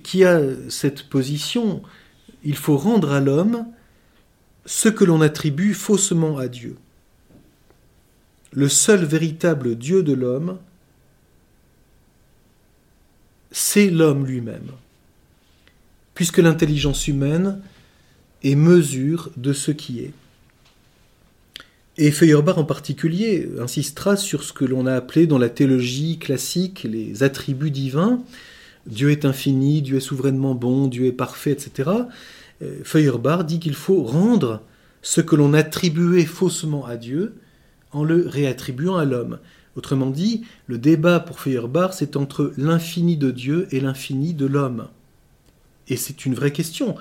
qui 0.03 0.25
a 0.25 0.41
cette 0.69 1.09
position 1.09 1.83
il 2.43 2.57
faut 2.57 2.77
rendre 2.77 3.13
à 3.13 3.21
l'homme 3.21 3.67
ce 4.65 4.89
que 4.89 5.05
l'on 5.05 5.21
attribue 5.21 5.75
faussement 5.75 6.39
à 6.39 6.49
Dieu. 6.49 6.77
Le 8.53 8.69
seul 8.69 9.05
véritable 9.05 9.77
Dieu 9.77 10.03
de 10.03 10.13
l'homme, 10.13 10.59
c'est 13.51 13.91
l'homme 13.91 14.27
lui-même, 14.27 14.71
puisque 16.15 16.39
l'intelligence 16.39 17.09
humaine 17.09 17.61
est 18.43 18.55
mesure 18.55 19.31
de 19.37 19.53
ce 19.53 19.71
qui 19.71 20.01
est. 20.01 20.13
Et 22.03 22.13
Feuerbach 22.13 22.57
en 22.57 22.65
particulier 22.65 23.51
insistera 23.61 24.17
sur 24.17 24.43
ce 24.43 24.55
que 24.55 24.65
l'on 24.65 24.87
a 24.87 24.95
appelé 24.95 25.27
dans 25.27 25.37
la 25.37 25.51
théologie 25.51 26.19
classique 26.19 26.85
les 26.91 27.23
attributs 27.23 27.71
divins, 27.71 28.23
Dieu 28.87 29.11
est 29.11 29.27
infini, 29.27 29.83
Dieu 29.83 29.99
est 29.99 30.01
souverainement 30.01 30.55
bon, 30.55 30.87
Dieu 30.87 31.05
est 31.05 31.13
parfait, 31.13 31.51
etc. 31.51 31.91
Euh, 32.63 32.79
Feuerbach 32.85 33.45
dit 33.45 33.61
qu'il 33.61 33.75
faut 33.75 34.03
rendre 34.03 34.63
ce 35.03 35.21
que 35.21 35.37
l'on 35.37 35.53
attribuait 35.53 36.25
faussement 36.25 36.87
à 36.87 36.97
Dieu 36.97 37.35
en 37.93 38.03
le 38.03 38.27
réattribuant 38.27 38.97
à 38.97 39.05
l'homme. 39.05 39.39
Autrement 39.77 40.09
dit, 40.09 40.47
le 40.69 40.79
débat 40.79 41.21
pour 41.21 41.39
Feuerbach, 41.39 41.93
c'est 41.93 42.17
entre 42.17 42.55
l'infini 42.57 43.19
de 43.19 43.31
Dieu 43.31 43.69
et 43.73 43.81
l'infini 43.81 44.33
de 44.33 44.47
l'homme. 44.47 44.89
Et 45.89 45.99
c'est 45.99 46.25
une 46.25 46.35
vraie 46.35 46.53
question 46.53 46.95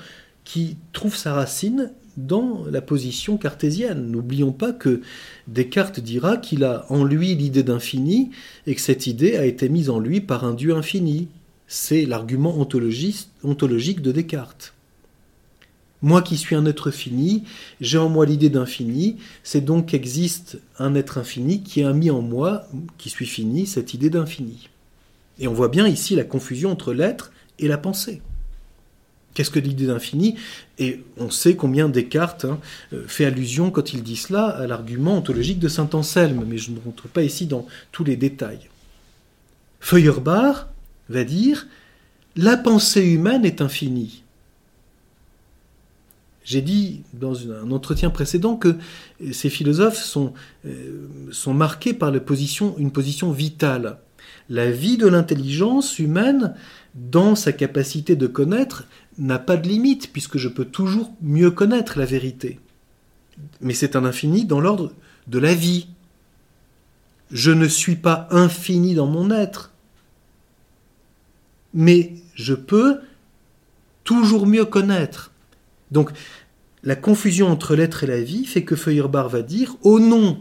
qui 0.44 0.76
trouve 0.92 1.16
sa 1.16 1.36
racine 1.36 1.94
dans 2.28 2.66
la 2.70 2.82
position 2.82 3.38
cartésienne. 3.38 4.12
N'oublions 4.12 4.52
pas 4.52 4.74
que 4.74 5.02
Descartes 5.48 6.00
dira 6.00 6.38
qu'il 6.38 6.64
a 6.64 6.86
en 6.90 7.04
lui 7.04 7.36
l'idée 7.36 7.64
d'infini 7.64 8.32
et 8.68 8.76
que 8.76 8.82
cette 8.82 9.08
idée 9.08 9.38
a 9.38 9.46
été 9.46 9.70
mise 9.70 9.90
en 9.90 10.00
lui 10.00 10.22
par 10.22 10.44
un 10.44 10.54
Dieu 10.54 10.76
infini. 10.76 11.28
C'est 11.68 12.06
l'argument 12.06 12.58
ontologique 12.58 14.02
de 14.02 14.12
Descartes. 14.12 14.74
Moi 16.02 16.22
qui 16.22 16.38
suis 16.38 16.56
un 16.56 16.66
être 16.66 16.92
fini, 16.92 17.44
j'ai 17.82 17.98
en 17.98 18.08
moi 18.08 18.26
l'idée 18.26 18.50
d'infini, 18.50 19.18
c'est 19.44 19.62
donc 19.62 19.88
qu'existe 19.88 20.60
un 20.78 20.96
être 20.96 21.18
infini 21.18 21.62
qui 21.62 21.84
a 21.84 21.92
mis 21.92 22.10
en 22.10 22.22
moi, 22.22 22.68
qui 22.98 23.10
suis 23.10 23.26
fini, 23.26 23.68
cette 23.68 23.94
idée 23.94 24.10
d'infini. 24.10 24.70
Et 25.40 25.48
on 25.50 25.54
voit 25.54 25.68
bien 25.68 25.88
ici 25.88 26.16
la 26.16 26.24
confusion 26.24 26.72
entre 26.72 26.94
l'être 26.94 27.34
et 27.60 27.68
la 27.68 27.78
pensée. 27.78 28.22
Qu'est-ce 29.34 29.52
que 29.52 29.60
l'idée 29.60 29.88
d'infini 29.88 30.36
Et 30.80 31.04
on 31.18 31.30
sait 31.30 31.56
combien 31.56 31.88
Descartes 31.88 32.46
hein, 32.46 32.60
euh, 32.94 33.04
fait 33.08 33.26
allusion, 33.26 33.72
quand 33.72 33.94
il 33.94 34.04
dit 34.04 34.16
cela, 34.16 34.48
à 34.48 34.68
l'argument 34.68 35.18
ontologique 35.18 35.60
de 35.60 35.68
saint 35.68 35.90
Anselme, 35.94 36.44
mais 36.48 36.58
je 36.58 36.72
ne 36.72 36.80
rentre 36.80 37.08
pas 37.08 37.24
ici 37.24 37.46
dans 37.46 37.66
tous 37.92 38.04
les 38.04 38.18
détails. 38.18 38.70
Feuerbach 39.80 40.68
va 41.10 41.24
dire 41.24 41.68
la 42.36 42.58
pensée 42.58 43.06
humaine 43.06 43.46
est 43.46 43.62
infinie. 43.62 44.24
J'ai 46.44 46.62
dit 46.62 47.04
dans 47.14 47.52
un 47.52 47.70
entretien 47.72 48.10
précédent 48.10 48.56
que 48.56 48.78
ces 49.32 49.50
philosophes 49.50 50.02
sont, 50.02 50.34
euh, 50.66 51.08
marqués 51.48 51.94
par 51.94 52.14
une 52.14 52.92
position 52.92 53.32
vitale. 53.32 54.00
La 54.50 54.72
vie 54.72 54.98
de 54.98 55.08
l'intelligence 55.08 56.00
humaine, 56.00 56.56
dans 56.96 57.36
sa 57.36 57.52
capacité 57.52 58.16
de 58.16 58.26
connaître, 58.26 58.86
n'a 59.20 59.40
pas 59.40 59.58
de 59.58 59.68
limite, 59.68 60.12
puisque 60.12 60.38
je 60.38 60.48
peux 60.48 60.66
toujours 60.66 61.14
mieux 61.22 61.52
connaître 61.52 62.00
la 62.00 62.06
vérité. 62.06 62.60
Mais 63.62 63.74
c'est 63.74 63.96
un 63.96 64.06
infini 64.06 64.46
dans 64.46 64.60
l'ordre 64.60 64.94
de 65.28 65.40
la 65.40 65.54
vie. 65.54 65.88
Je 67.32 67.52
ne 67.52 67.68
suis 67.68 67.96
pas 67.96 68.28
infini 68.32 68.96
dans 68.96 69.08
mon 69.08 69.30
être 69.30 69.72
mais 71.74 72.14
je 72.36 72.54
peux 72.54 73.00
toujours 74.04 74.48
mieux 74.48 74.66
connaître. 74.66 75.32
Donc, 75.92 76.12
la 76.84 76.96
confusion 76.96 77.48
entre 77.48 77.76
l'être 77.76 78.04
et 78.04 78.08
la 78.08 78.22
vie 78.22 78.46
fait 78.46 78.64
que 78.64 78.76
Feuerbach 78.76 79.28
va 79.28 79.42
dire, 79.42 79.76
au 79.82 80.00
nom 80.00 80.40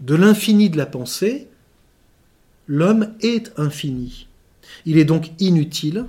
de 0.00 0.14
l'infini 0.14 0.70
de 0.70 0.76
la 0.76 0.86
pensée, 0.86 1.48
l'homme 2.66 3.12
est 3.20 3.52
infini. 3.58 4.28
Il 4.86 4.98
est 4.98 5.04
donc 5.04 5.32
inutile 5.40 6.06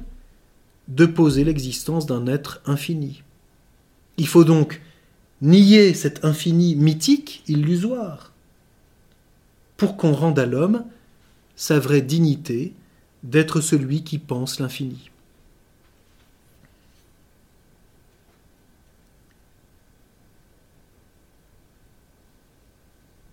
de 0.88 1.06
poser 1.06 1.44
l'existence 1.44 2.06
d'un 2.06 2.28
être 2.28 2.62
infini. 2.66 3.24
Il 4.18 4.28
faut 4.28 4.44
donc 4.44 4.82
nier 5.42 5.94
cet 5.94 6.26
infini 6.26 6.76
mythique, 6.76 7.44
illusoire, 7.48 8.32
pour 9.78 9.98
qu'on 9.98 10.14
rende 10.14 10.40
à 10.40 10.46
l'homme 10.46 10.86
sa 11.56 11.80
vraie 11.80 12.02
dignité, 12.02 12.74
d'être 13.24 13.62
celui 13.62 14.04
qui 14.04 14.18
pense 14.18 14.60
l'infini. 14.60 15.10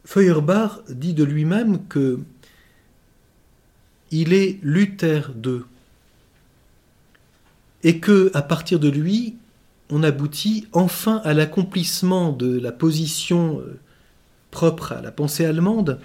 Feuerbach 0.04 0.80
dit 0.88 1.14
de 1.14 1.24
lui-même 1.24 1.86
que 1.86 2.18
il 4.10 4.32
est 4.32 4.58
Luther 4.62 5.32
II 5.44 5.62
et 7.84 7.98
que 7.98 8.30
à 8.34 8.42
partir 8.42 8.78
de 8.78 8.88
lui, 8.88 9.36
on 9.90 10.02
aboutit 10.02 10.66
enfin 10.72 11.20
à 11.24 11.34
l'accomplissement 11.34 12.32
de 12.32 12.58
la 12.58 12.72
position 12.72 13.60
euh, 13.60 13.78
propre 14.50 14.92
à 14.92 15.00
la 15.00 15.10
pensée 15.10 15.44
allemande, 15.44 16.00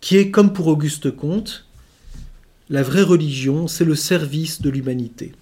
qui 0.00 0.16
est, 0.16 0.30
comme 0.30 0.52
pour 0.52 0.66
Auguste 0.66 1.10
Comte, 1.10 1.66
la 2.68 2.82
vraie 2.82 3.02
religion, 3.02 3.66
c'est 3.68 3.84
le 3.84 3.94
service 3.94 4.62
de 4.62 4.70
l'humanité. 4.70 5.32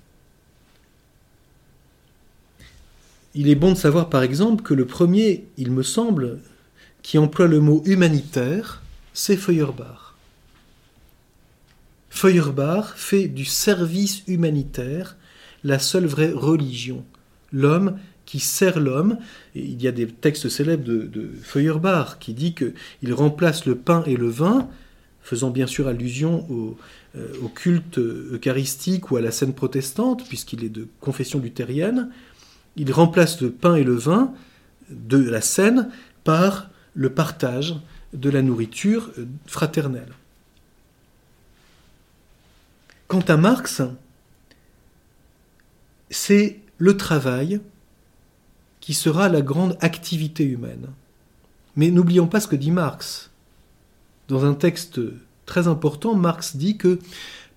Il 3.35 3.49
est 3.49 3.55
bon 3.55 3.73
de 3.73 3.77
savoir 3.77 4.09
par 4.09 4.23
exemple 4.23 4.63
que 4.63 4.75
le 4.75 4.87
premier, 4.87 5.47
il 5.59 5.71
me 5.71 5.83
semble, 5.83 6.41
qui 7.03 7.19
emploie 7.19 7.47
le 7.47 7.61
mot 7.61 7.83
humanitaire, 7.85 8.83
c'est 9.13 9.37
Feuerbach. 9.37 10.08
Feuerbach 12.19 12.95
fait 12.97 13.29
du 13.29 13.45
service 13.45 14.25
humanitaire 14.27 15.17
la 15.63 15.79
seule 15.79 16.07
vraie 16.07 16.33
religion. 16.33 17.05
L'homme 17.53 17.97
qui 18.27 18.41
sert 18.41 18.81
l'homme. 18.81 19.19
Il 19.55 19.81
y 19.81 19.87
a 19.87 19.93
des 19.93 20.09
textes 20.09 20.49
célèbres 20.49 20.83
de, 20.83 21.31
Feuerbach 21.41 22.19
qui 22.19 22.35
dit 22.35 22.57
qu'il 22.57 23.15
remplace 23.15 23.67
le 23.67 23.77
pain 23.77 24.03
et 24.05 24.17
le 24.17 24.29
vin, 24.29 24.69
faisant 25.23 25.51
bien 25.51 25.69
sûr 25.69 25.87
allusion 25.87 26.45
au, 26.51 26.77
euh, 27.17 27.29
au 27.41 27.47
culte 27.47 27.99
eucharistique 27.99 29.13
ou 29.13 29.17
à 29.17 29.21
la 29.21 29.31
scène 29.31 29.55
protestante, 29.55 30.27
puisqu'il 30.27 30.65
est 30.65 30.71
de 30.71 30.89
confession 30.99 31.39
luthérienne. 31.39 32.11
Il 32.75 32.93
remplace 32.93 33.41
le 33.41 33.51
pain 33.51 33.77
et 33.77 33.85
le 33.85 33.95
vin 33.95 34.35
de 34.91 35.19
la 35.19 35.41
scène 35.41 35.89
par 36.25 36.69
le 36.95 37.11
partage 37.11 37.77
de 38.13 38.29
la 38.29 38.43
nourriture 38.43 39.13
fraternelle. 39.47 40.18
Quant 43.09 43.21
à 43.21 43.37
Marx, 43.39 43.81
c'est 46.11 46.61
le 46.77 46.97
travail 46.97 47.61
qui 48.81 48.95
sera 48.95 49.29
la 49.29 49.41
grande 49.41 49.77
activité 49.81 50.45
humaine. 50.45 50.89
Mais 51.75 51.91
n'oublions 51.91 52.27
pas 52.27 52.41
ce 52.41 52.49
que 52.49 52.57
dit 52.57 52.71
Marx. 52.71 53.31
Dans 54.29 54.45
un 54.45 54.55
texte 54.55 55.01
très 55.47 55.69
important, 55.69 56.15
Marx 56.15 56.57
dit 56.57 56.77
que 56.77 56.99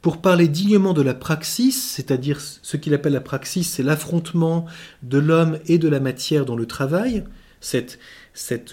pour 0.01 0.21
parler 0.21 0.47
dignement 0.47 0.93
de 0.93 1.01
la 1.01 1.13
praxis, 1.13 1.91
c'est-à-dire 1.91 2.39
ce 2.41 2.77
qu'il 2.77 2.93
appelle 2.93 3.13
la 3.13 3.21
praxis, 3.21 3.69
c'est 3.69 3.83
l'affrontement 3.83 4.65
de 5.03 5.19
l'homme 5.19 5.59
et 5.67 5.77
de 5.77 5.87
la 5.87 5.99
matière 5.99 6.45
dans 6.45 6.55
le 6.55 6.65
travail, 6.65 7.23
cette, 7.59 7.99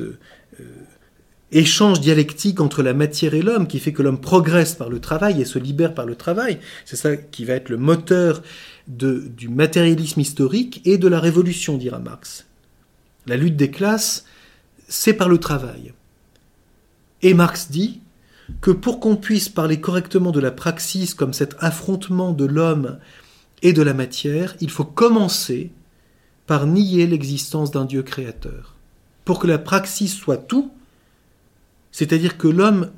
euh, 0.01 0.19
échange 1.53 2.01
dialectique 2.01 2.61
entre 2.61 2.83
la 2.83 2.95
matière 2.95 3.35
et 3.35 3.43
l'homme 3.43 3.67
qui 3.67 3.79
fait 3.79 3.93
que 3.93 4.03
l'homme 4.03 4.21
progresse 4.21 4.75
par 4.75 4.91
le 4.91 5.01
travail 5.01 5.41
et 5.41 5.45
se 5.45 5.59
libère 5.59 5.95
par 5.95 6.07
le 6.07 6.15
travail. 6.15 6.59
C'est 6.85 6.97
ça 6.97 7.17
qui 7.17 7.45
va 7.45 7.55
être 7.55 7.71
le 7.71 7.79
moteur 7.79 8.43
de, 8.87 9.29
du 9.29 9.49
matérialisme 9.49 10.21
historique 10.21 10.83
et 10.85 10.99
de 10.99 11.09
la 11.09 11.21
révolution, 11.21 11.79
dira 11.79 11.99
Marx. 11.99 12.47
La 13.27 13.37
lutte 13.37 13.57
des 13.57 13.71
classes, 13.71 14.25
c'est 14.89 15.15
par 15.15 15.29
le 15.29 15.39
travail. 15.39 15.93
Et 17.23 17.35
Marx 17.35 17.71
dit 17.71 18.01
que 18.61 18.71
pour 18.71 19.01
qu'on 19.01 19.17
puisse 19.17 19.49
parler 19.49 19.81
correctement 19.81 20.31
de 20.31 20.41
la 20.41 20.51
praxis 20.51 21.15
comme 21.15 21.33
cet 21.33 21.57
affrontement 21.59 22.33
de 22.33 22.45
l'homme 22.45 22.99
et 23.63 23.73
de 23.73 23.83
la 23.83 23.95
matière, 23.95 24.55
il 24.61 24.71
faut 24.71 24.85
commencer 24.85 25.71
par 26.47 26.67
nier 26.67 27.07
l'existence 27.07 27.71
d'un 27.71 27.85
Dieu 27.85 28.03
créateur. 28.03 28.77
Pour 29.25 29.39
que 29.39 29.47
la 29.47 29.59
praxis 29.59 30.15
soit 30.15 30.39
tout, 30.39 30.73
c'est-à-dire 31.93 32.39
que 32.39 32.49
l'homme 32.49 32.91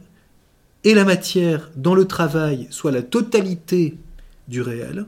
et 0.85 0.95
la 0.95 1.05
matière 1.05 1.71
dans 1.77 1.95
le 1.95 2.07
travail 2.07 2.67
soient 2.71 2.93
la 2.93 3.03
totalité 3.03 3.97
du 4.49 4.63
réel, 4.63 5.07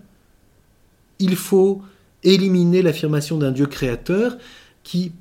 il 1.18 1.36
faut 1.36 1.82
éliminer 2.22 2.82
l'affirmation 2.82 3.38
d'un 3.38 3.52
Dieu 3.52 3.66
créateur 3.66 4.36
qui, 4.82 5.12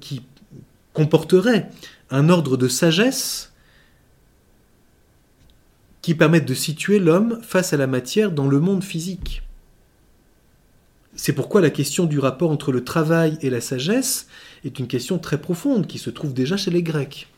qui 0.00 0.22
comporterait 0.92 1.70
un 2.10 2.28
ordre 2.28 2.56
de 2.56 2.68
sagesse 2.68 3.52
qui 6.02 6.14
permette 6.14 6.44
de 6.44 6.54
situer 6.54 6.98
l'homme 6.98 7.38
face 7.42 7.72
à 7.72 7.76
la 7.76 7.86
matière 7.86 8.32
dans 8.32 8.48
le 8.48 8.58
monde 8.58 8.82
physique. 8.82 9.42
C'est 11.14 11.32
pourquoi 11.32 11.60
la 11.60 11.70
question 11.70 12.04
du 12.04 12.18
rapport 12.18 12.50
entre 12.50 12.72
le 12.72 12.84
travail 12.84 13.38
et 13.40 13.50
la 13.50 13.60
sagesse 13.60 14.26
est 14.64 14.78
une 14.78 14.88
question 14.88 15.18
très 15.18 15.40
profonde 15.40 15.86
qui 15.86 15.98
se 15.98 16.10
trouve 16.10 16.34
déjà 16.34 16.56
chez 16.56 16.70
les 16.70 16.82
Grecs. 16.82 17.28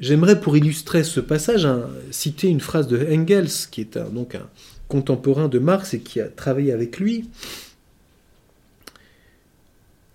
J'aimerais 0.00 0.40
pour 0.40 0.56
illustrer 0.56 1.04
ce 1.04 1.20
passage 1.20 1.68
citer 2.10 2.48
une 2.48 2.60
phrase 2.60 2.88
de 2.88 3.06
Engels, 3.12 3.68
qui 3.70 3.82
est 3.82 3.98
donc 3.98 4.34
un 4.34 4.48
contemporain 4.88 5.48
de 5.48 5.58
Marx 5.58 5.92
et 5.92 6.00
qui 6.00 6.20
a 6.20 6.28
travaillé 6.28 6.72
avec 6.72 6.98
lui. 6.98 7.28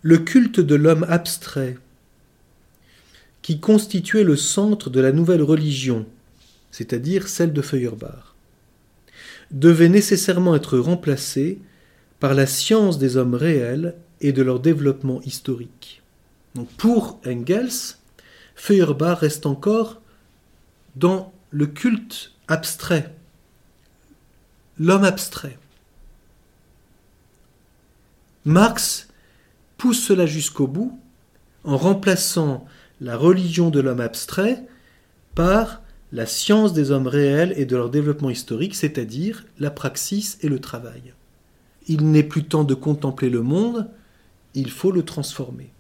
Le 0.01 0.17
culte 0.17 0.59
de 0.59 0.73
l'homme 0.73 1.05
abstrait, 1.07 1.77
qui 3.43 3.59
constituait 3.59 4.23
le 4.23 4.35
centre 4.35 4.89
de 4.89 4.99
la 4.99 5.11
nouvelle 5.11 5.43
religion, 5.43 6.07
c'est-à-dire 6.71 7.27
celle 7.27 7.53
de 7.53 7.61
Feuerbach, 7.61 8.33
devait 9.51 9.89
nécessairement 9.89 10.55
être 10.55 10.79
remplacé 10.79 11.59
par 12.19 12.33
la 12.33 12.47
science 12.47 12.97
des 12.97 13.17
hommes 13.17 13.35
réels 13.35 13.93
et 14.19 14.31
de 14.31 14.41
leur 14.41 14.59
développement 14.59 15.21
historique. 15.21 16.01
Donc 16.55 16.69
pour 16.69 17.19
Engels, 17.27 17.97
Feuerbach 18.55 19.19
reste 19.19 19.45
encore 19.45 20.01
dans 20.95 21.33
le 21.51 21.67
culte 21.67 22.31
abstrait, 22.47 23.13
l'homme 24.79 25.03
abstrait. 25.03 25.57
Marx 28.45 29.07
pousse 29.77 30.01
cela 30.01 30.25
jusqu'au 30.25 30.67
bout 30.67 30.99
en 31.63 31.77
remplaçant 31.77 32.65
la 33.01 33.17
religion 33.17 33.69
de 33.69 33.79
l'homme 33.79 33.99
abstrait 34.01 34.63
par 35.33 35.81
la 36.11 36.25
science 36.25 36.71
des 36.71 36.91
hommes 36.91 37.07
réels 37.07 37.53
et 37.57 37.65
de 37.65 37.75
leur 37.75 37.89
développement 37.89 38.29
historique, 38.29 38.75
c'est-à-dire 38.75 39.45
la 39.59 39.71
praxis 39.71 40.37
et 40.41 40.47
le 40.47 40.59
travail. 40.59 41.13
Il 41.87 42.09
n'est 42.11 42.23
plus 42.23 42.45
temps 42.45 42.63
de 42.63 42.73
contempler 42.73 43.29
le 43.29 43.41
monde, 43.41 43.89
il 44.53 44.71
faut 44.71 44.91
le 44.91 45.03
transformer. 45.03 45.74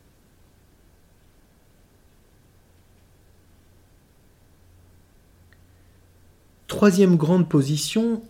Troisième 6.67 7.15
grande 7.15 7.47
position, 7.47 8.23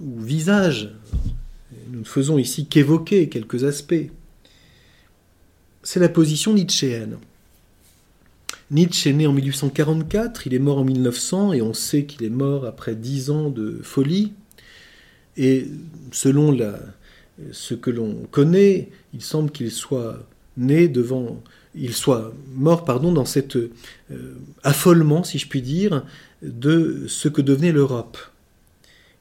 ou 0.00 0.20
visage, 0.20 0.94
nous 1.90 2.00
ne 2.00 2.04
faisons 2.04 2.38
ici 2.38 2.66
qu'évoquer 2.66 3.28
quelques 3.28 3.64
aspects, 3.64 4.10
c'est 5.82 6.00
la 6.00 6.08
position 6.08 6.54
nietzschéenne. 6.54 7.18
Nietzsche 8.70 9.10
est 9.10 9.14
né 9.14 9.26
en 9.26 9.32
1844, 9.32 10.46
il 10.46 10.54
est 10.54 10.58
mort 10.58 10.78
en 10.78 10.84
1900 10.84 11.54
et 11.54 11.62
on 11.62 11.72
sait 11.72 12.04
qu'il 12.04 12.26
est 12.26 12.30
mort 12.30 12.66
après 12.66 12.94
dix 12.94 13.30
ans 13.30 13.48
de 13.48 13.80
folie. 13.82 14.32
Et 15.38 15.66
selon 16.10 16.56
ce 17.52 17.74
que 17.74 17.90
l'on 17.90 18.26
connaît, 18.30 18.90
il 19.14 19.22
semble 19.22 19.50
qu'il 19.50 19.70
soit 19.70 20.26
né 20.58 20.88
devant, 20.88 21.42
il 21.74 21.94
soit 21.94 22.34
mort 22.54 22.84
pardon 22.84 23.12
dans 23.12 23.24
cet 23.24 23.56
euh, 23.56 23.70
affolement, 24.64 25.22
si 25.22 25.38
je 25.38 25.48
puis 25.48 25.62
dire, 25.62 26.04
de 26.42 27.06
ce 27.08 27.28
que 27.28 27.42
devenait 27.42 27.72
l'Europe. 27.72 28.18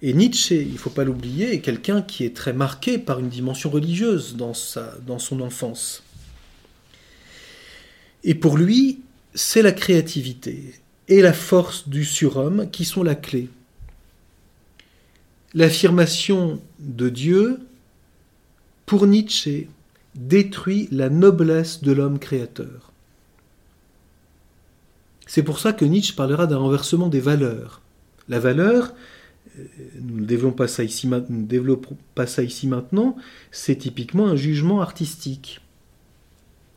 Et 0.01 0.13
Nietzsche, 0.13 0.61
il 0.61 0.73
ne 0.73 0.77
faut 0.77 0.91
pas 0.91 1.03
l'oublier, 1.03 1.53
est 1.53 1.59
quelqu'un 1.59 2.01
qui 2.01 2.23
est 2.23 2.35
très 2.35 2.53
marqué 2.53 2.99
par 2.99 3.19
une 3.19 3.29
dimension 3.29 3.69
religieuse 3.69 4.35
dans, 4.35 4.53
sa, 4.53 4.93
son 5.17 5.41
enfance. 5.41 6.03
Et 8.23 8.35
pour 8.35 8.57
lui, 8.57 8.99
c'est 9.33 9.61
la 9.61 9.71
créativité 9.71 10.73
et 11.07 11.21
la 11.21 11.33
force 11.33 11.87
du 11.87 12.05
surhomme 12.05 12.69
qui 12.69 12.85
sont 12.85 13.01
la 13.01 13.15
clé. 13.15 13.49
L'affirmation 15.53 16.61
de 16.79 17.09
Dieu, 17.09 17.59
pour 18.85 19.07
Nietzsche, 19.07 19.67
détruit 20.13 20.89
la 20.91 21.09
noblesse 21.09 21.81
de 21.81 21.91
l'homme 21.91 22.19
créateur. 22.19 22.91
C'est 25.27 25.43
pour 25.43 25.59
ça 25.59 25.73
que 25.73 25.85
Nietzsche 25.85 26.15
parlera 26.15 26.47
d'un 26.47 26.57
renversement 26.57 27.07
des 27.09 27.19
valeurs. 27.19 27.81
La 28.29 28.39
valeur, 28.39 28.93
euh, 29.59 29.63
nous 30.01 30.21
ne 30.21 30.25
développons 30.25 30.55
pas 30.55 30.67
ça 30.67 30.83
ici, 30.83 31.09
développons 31.29 31.97
pas 32.15 32.25
ça 32.25 32.43
ici 32.43 32.67
maintenant, 32.67 33.15
c'est 33.51 33.75
typiquement 33.75 34.27
un 34.27 34.35
jugement 34.35 34.81
artistique. 34.81 35.61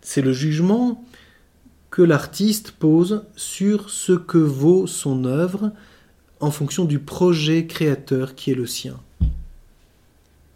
C'est 0.03 0.23
le 0.23 0.33
jugement 0.33 1.05
que 1.91 2.03
l'artiste 2.03 2.73
pose 2.73 3.25
sur 3.37 3.91
ce 3.91 4.13
que 4.13 4.39
vaut 4.39 4.87
son 4.87 5.25
œuvre 5.25 5.73
en 6.41 6.51
fonction 6.51 6.85
du 6.85 6.99
projet 6.99 7.67
créateur 7.67 8.35
qui 8.35 8.51
est 8.51 8.55
le 8.55 8.67
sien. 8.67 8.99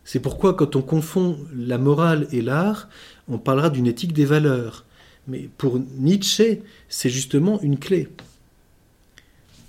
C'est 0.04 0.20
pourquoi 0.20 0.54
quand 0.54 0.76
on 0.76 0.82
confond 0.82 1.38
la 1.56 1.78
morale 1.78 2.28
et 2.30 2.42
l'art, 2.42 2.88
on 3.28 3.38
parlera 3.38 3.70
d'une 3.70 3.86
éthique 3.86 4.12
des 4.12 4.24
valeurs. 4.24 4.84
Mais 5.26 5.48
pour 5.56 5.80
Nietzsche, 5.98 6.60
c'est 6.88 7.10
justement 7.10 7.60
une 7.62 7.78
clé. 7.78 8.08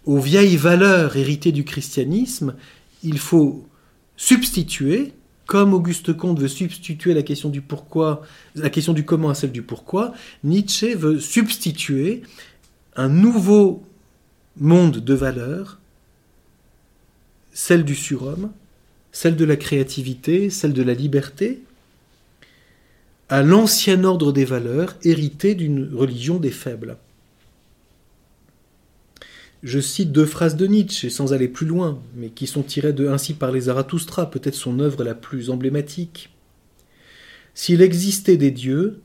Aux 0.06 0.20
vieilles 0.20 0.58
valeurs 0.58 1.16
héritées 1.16 1.52
du 1.52 1.64
christianisme, 1.64 2.56
il 3.04 3.18
faut 3.18 3.66
substituer, 4.18 5.14
comme 5.46 5.74
Auguste 5.74 6.16
Comte 6.16 6.40
veut 6.40 6.48
substituer 6.48 7.14
la 7.14 7.24
question 7.24 7.50
du 7.50 7.62
pourquoi, 7.62 8.24
la 8.56 8.70
question 8.70 8.94
du 8.94 9.06
comment 9.06 9.30
à 9.30 9.36
celle 9.36 9.52
du 9.52 9.62
pourquoi, 9.62 10.14
Nietzsche 10.44 10.96
veut 10.96 11.20
substituer 11.20 12.24
un 12.96 13.10
nouveau 13.10 13.84
monde 14.58 14.98
de 14.98 15.14
valeurs, 15.14 15.80
celle 17.54 17.84
du 17.84 17.96
surhomme, 17.96 18.52
celle 19.12 19.36
de 19.36 19.46
la 19.46 19.56
créativité, 19.56 20.50
celle 20.50 20.74
de 20.74 20.84
la 20.84 20.94
liberté, 20.94 21.62
à 23.30 23.42
l'ancien 23.42 24.04
ordre 24.04 24.32
des 24.32 24.46
valeurs 24.46 24.96
hérité 25.04 25.56
d'une 25.56 25.94
religion 25.96 26.38
des 26.38 26.52
faibles. 26.52 26.98
Je 29.64 29.80
cite 29.80 30.12
deux 30.12 30.28
phrases 30.28 30.56
de 30.56 30.68
Nietzsche, 30.68 31.10
sans 31.10 31.34
aller 31.34 31.48
plus 31.48 31.66
loin, 31.66 32.00
mais 32.16 32.30
qui 32.30 32.46
sont 32.46 32.62
tirées 32.62 32.94
de 32.94 33.08
Ainsi 33.08 33.34
par 33.34 33.52
les 33.52 33.62
Zarathustra, 33.62 34.30
peut-être 34.30 34.54
son 34.54 34.80
œuvre 34.80 35.04
la 35.04 35.16
plus 35.16 35.50
emblématique. 35.50 36.30
S'il 37.56 37.82
existait 37.82 38.38
des 38.38 38.52
dieux, 38.52 39.02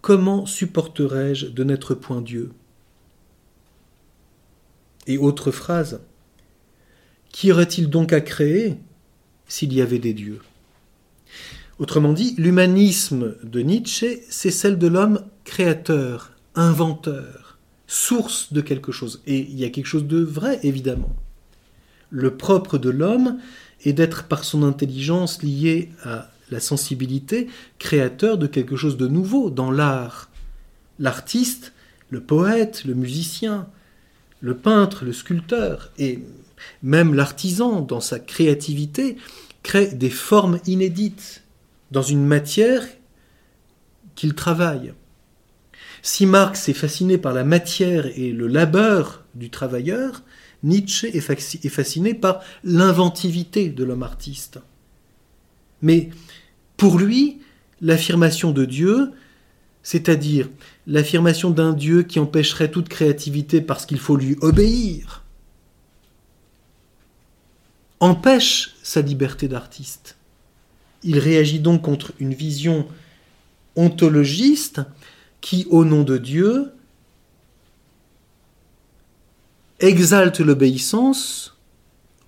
comment 0.00 0.46
supporterais-je 0.46 1.48
de 1.48 1.64
n'être 1.64 1.94
point 1.94 2.22
Dieu? 2.22 2.50
Et 5.06 5.18
autre 5.18 5.50
phrase. 5.50 6.00
Qu'y 7.30 7.52
aurait-il 7.52 7.90
donc 7.90 8.14
à 8.14 8.22
créer 8.22 8.78
s'il 9.48 9.72
y 9.74 9.82
avait 9.82 9.98
des 9.98 10.14
dieux? 10.14 10.40
Autrement 11.80 12.12
dit, 12.12 12.34
l'humanisme 12.36 13.36
de 13.42 13.60
Nietzsche, 13.60 14.20
c'est 14.28 14.50
celle 14.50 14.76
de 14.76 14.86
l'homme 14.86 15.24
créateur, 15.44 16.32
inventeur, 16.54 17.56
source 17.86 18.52
de 18.52 18.60
quelque 18.60 18.92
chose. 18.92 19.22
Et 19.26 19.38
il 19.38 19.58
y 19.58 19.64
a 19.64 19.70
quelque 19.70 19.86
chose 19.86 20.06
de 20.06 20.20
vrai, 20.20 20.60
évidemment. 20.62 21.16
Le 22.10 22.36
propre 22.36 22.76
de 22.76 22.90
l'homme 22.90 23.38
est 23.82 23.94
d'être 23.94 24.24
par 24.24 24.44
son 24.44 24.62
intelligence 24.62 25.42
lié 25.42 25.88
à 26.02 26.30
la 26.50 26.60
sensibilité, 26.60 27.46
créateur 27.78 28.36
de 28.36 28.46
quelque 28.46 28.76
chose 28.76 28.98
de 28.98 29.08
nouveau 29.08 29.48
dans 29.48 29.70
l'art. 29.70 30.28
L'artiste, 30.98 31.72
le 32.10 32.20
poète, 32.20 32.84
le 32.84 32.92
musicien, 32.92 33.68
le 34.42 34.54
peintre, 34.54 35.06
le 35.06 35.14
sculpteur, 35.14 35.92
et 35.96 36.18
même 36.82 37.14
l'artisan, 37.14 37.80
dans 37.80 38.00
sa 38.00 38.18
créativité, 38.18 39.16
crée 39.62 39.86
des 39.86 40.10
formes 40.10 40.58
inédites, 40.66 41.42
dans 41.90 42.02
une 42.02 42.24
matière 42.24 42.86
qu'il 44.14 44.34
travaille. 44.34 44.92
Si 46.02 46.26
Marx 46.26 46.68
est 46.68 46.74
fasciné 46.74 47.18
par 47.18 47.32
la 47.32 47.44
matière 47.44 48.06
et 48.18 48.32
le 48.32 48.46
labeur 48.46 49.24
du 49.34 49.50
travailleur, 49.50 50.22
Nietzsche 50.62 51.08
est 51.16 51.68
fasciné 51.68 52.14
par 52.14 52.40
l'inventivité 52.64 53.70
de 53.70 53.84
l'homme 53.84 54.02
artiste. 54.02 54.58
Mais 55.82 56.10
pour 56.76 56.98
lui, 56.98 57.40
l'affirmation 57.80 58.50
de 58.52 58.64
Dieu, 58.64 59.12
c'est-à-dire 59.82 60.48
l'affirmation 60.86 61.50
d'un 61.50 61.72
Dieu 61.72 62.02
qui 62.02 62.18
empêcherait 62.18 62.70
toute 62.70 62.88
créativité 62.88 63.60
parce 63.60 63.86
qu'il 63.86 63.98
faut 63.98 64.16
lui 64.16 64.36
obéir, 64.40 65.24
empêche 68.00 68.74
sa 68.82 69.00
liberté 69.00 69.48
d'artiste. 69.48 70.16
Il 71.02 71.18
réagit 71.18 71.60
donc 71.60 71.82
contre 71.82 72.12
une 72.18 72.34
vision 72.34 72.86
ontologiste 73.76 74.82
qui, 75.40 75.66
au 75.70 75.84
nom 75.84 76.02
de 76.02 76.18
Dieu, 76.18 76.72
exalte 79.78 80.40
l'obéissance 80.40 81.56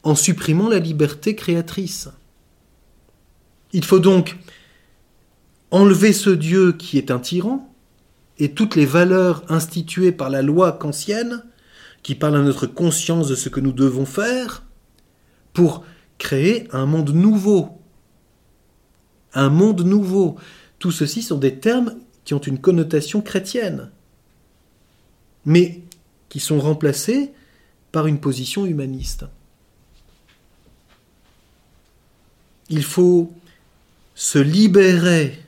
en 0.02 0.14
supprimant 0.14 0.68
la 0.68 0.78
liberté 0.78 1.36
créatrice. 1.36 2.08
Il 3.72 3.84
faut 3.84 3.98
donc 3.98 4.36
enlever 5.70 6.12
ce 6.12 6.30
Dieu 6.30 6.72
qui 6.72 6.98
est 6.98 7.10
un 7.10 7.18
tyran 7.18 7.72
et 8.38 8.52
toutes 8.52 8.74
les 8.74 8.86
valeurs 8.86 9.44
instituées 9.50 10.12
par 10.12 10.30
la 10.30 10.42
loi 10.42 10.72
kantienne, 10.72 11.44
qui 12.02 12.14
parle 12.14 12.36
à 12.36 12.42
notre 12.42 12.66
conscience 12.66 13.28
de 13.28 13.34
ce 13.34 13.48
que 13.48 13.60
nous 13.60 13.72
devons 13.72 14.06
faire, 14.06 14.64
pour 15.52 15.84
créer 16.18 16.66
un 16.72 16.86
monde 16.86 17.10
nouveau, 17.10 17.81
un 19.34 19.48
monde 19.48 19.82
nouveau. 19.84 20.36
Tout 20.78 20.90
ceci 20.90 21.22
sont 21.22 21.38
des 21.38 21.58
termes 21.58 21.96
qui 22.24 22.34
ont 22.34 22.40
une 22.40 22.58
connotation 22.58 23.20
chrétienne, 23.20 23.90
mais 25.44 25.82
qui 26.28 26.40
sont 26.40 26.60
remplacés 26.60 27.32
par 27.90 28.06
une 28.06 28.18
position 28.18 28.64
humaniste. 28.66 29.24
Il 32.70 32.82
faut 32.82 33.32
se 34.14 34.38
libérer 34.38 35.38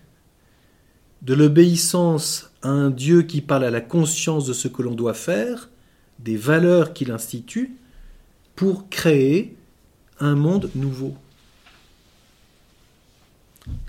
de 1.23 1.33
l'obéissance 1.33 2.51
à 2.63 2.69
un 2.69 2.91
Dieu 2.91 3.23
qui 3.23 3.41
parle 3.41 3.65
à 3.65 3.71
la 3.71 3.81
conscience 3.81 4.47
de 4.47 4.53
ce 4.53 4.69
que 4.69 4.83
l'on 4.83 4.95
doit 4.95 5.15
faire, 5.15 5.71
des 6.19 6.37
valeurs 6.37 6.93
qu'il 6.93 7.11
institue, 7.11 7.77
pour 8.57 8.89
créer 8.89 9.57
un 10.21 10.35
monde 10.35 10.71
nouveau. 10.75 11.17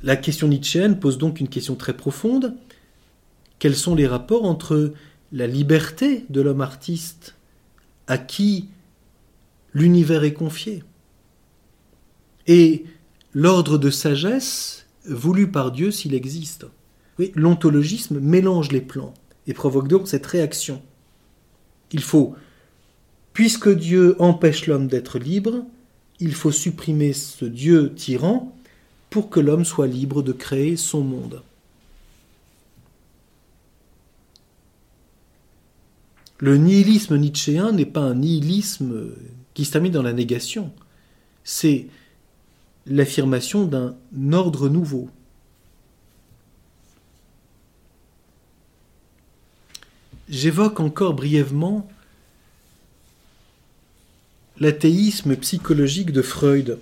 La 0.03 0.15
question 0.15 0.47
nietzschéenne 0.47 0.99
pose 0.99 1.17
donc 1.17 1.39
une 1.39 1.49
question 1.49 1.75
très 1.75 1.95
profonde. 1.95 2.55
Quels 3.59 3.75
sont 3.75 3.95
les 3.95 4.07
rapports 4.07 4.45
entre 4.45 4.93
la 5.31 5.47
liberté 5.47 6.25
de 6.29 6.41
l'homme 6.41 6.61
artiste 6.61 7.35
à 8.07 8.17
qui 8.17 8.69
l'univers 9.73 10.23
est 10.23 10.33
confié 10.33 10.83
et 12.47 12.85
l'ordre 13.33 13.77
de 13.77 13.89
sagesse 13.89 14.85
voulu 15.05 15.51
par 15.51 15.71
Dieu 15.71 15.91
s'il 15.91 16.13
existe? 16.13 16.65
L'ontologisme 17.33 18.19
mélange 18.19 18.71
les 18.71 18.81
plans 18.81 19.13
et 19.47 19.53
provoque 19.53 19.88
donc 19.88 20.07
cette 20.07 20.25
réaction. 20.25 20.81
Il 21.91 22.01
faut, 22.01 22.35
puisque 23.33 23.69
Dieu 23.69 24.15
empêche 24.19 24.67
l'homme 24.67 24.88
d'être 24.88 25.17
libre, 25.17 25.65
il 26.19 26.33
faut 26.33 26.51
supprimer 26.51 27.13
ce 27.13 27.45
Dieu 27.45 27.93
tyran 27.93 28.55
pour 29.15 29.30
que 29.30 29.39
l'homme 29.39 29.63
soit 29.63 29.88
libre 29.88 30.23
de 30.23 30.34
créer 30.34 30.75
son 30.75 30.99
monde. 30.99 31.41
Le 36.39 36.58
nihilisme 36.58 37.15
nietzschéen 37.15 37.71
n'est 37.71 37.86
pas 37.86 38.01
un 38.01 38.15
nihilisme 38.15 39.13
qui 39.54 39.63
se 39.63 39.71
termine 39.71 39.93
dans 39.93 40.01
la 40.01 40.12
négation, 40.12 40.73
c'est 41.45 41.88
l'affirmation 42.88 43.63
d'un 43.63 43.95
ordre 44.34 44.67
nouveau. 44.67 45.10
J'évoque 50.28 50.82
encore 50.82 51.13
brièvement 51.13 51.89
l'athéisme 54.60 55.38
psychologique 55.38 56.12
de 56.12 56.21
Freud 56.21 56.80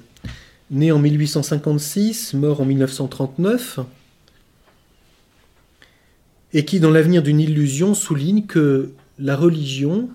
né 0.72 0.92
en 0.92 1.00
1856, 1.00 2.34
mort 2.34 2.62
en 2.62 2.66
1939, 2.66 3.80
et 6.54 6.66
qui, 6.66 6.80
dans 6.80 6.92
l'avenir 6.92 7.24
d'une 7.24 7.40
illusion, 7.40 7.94
souligne 7.94 8.46
que 8.46 8.92
la 9.20 9.36
religion 9.36 10.10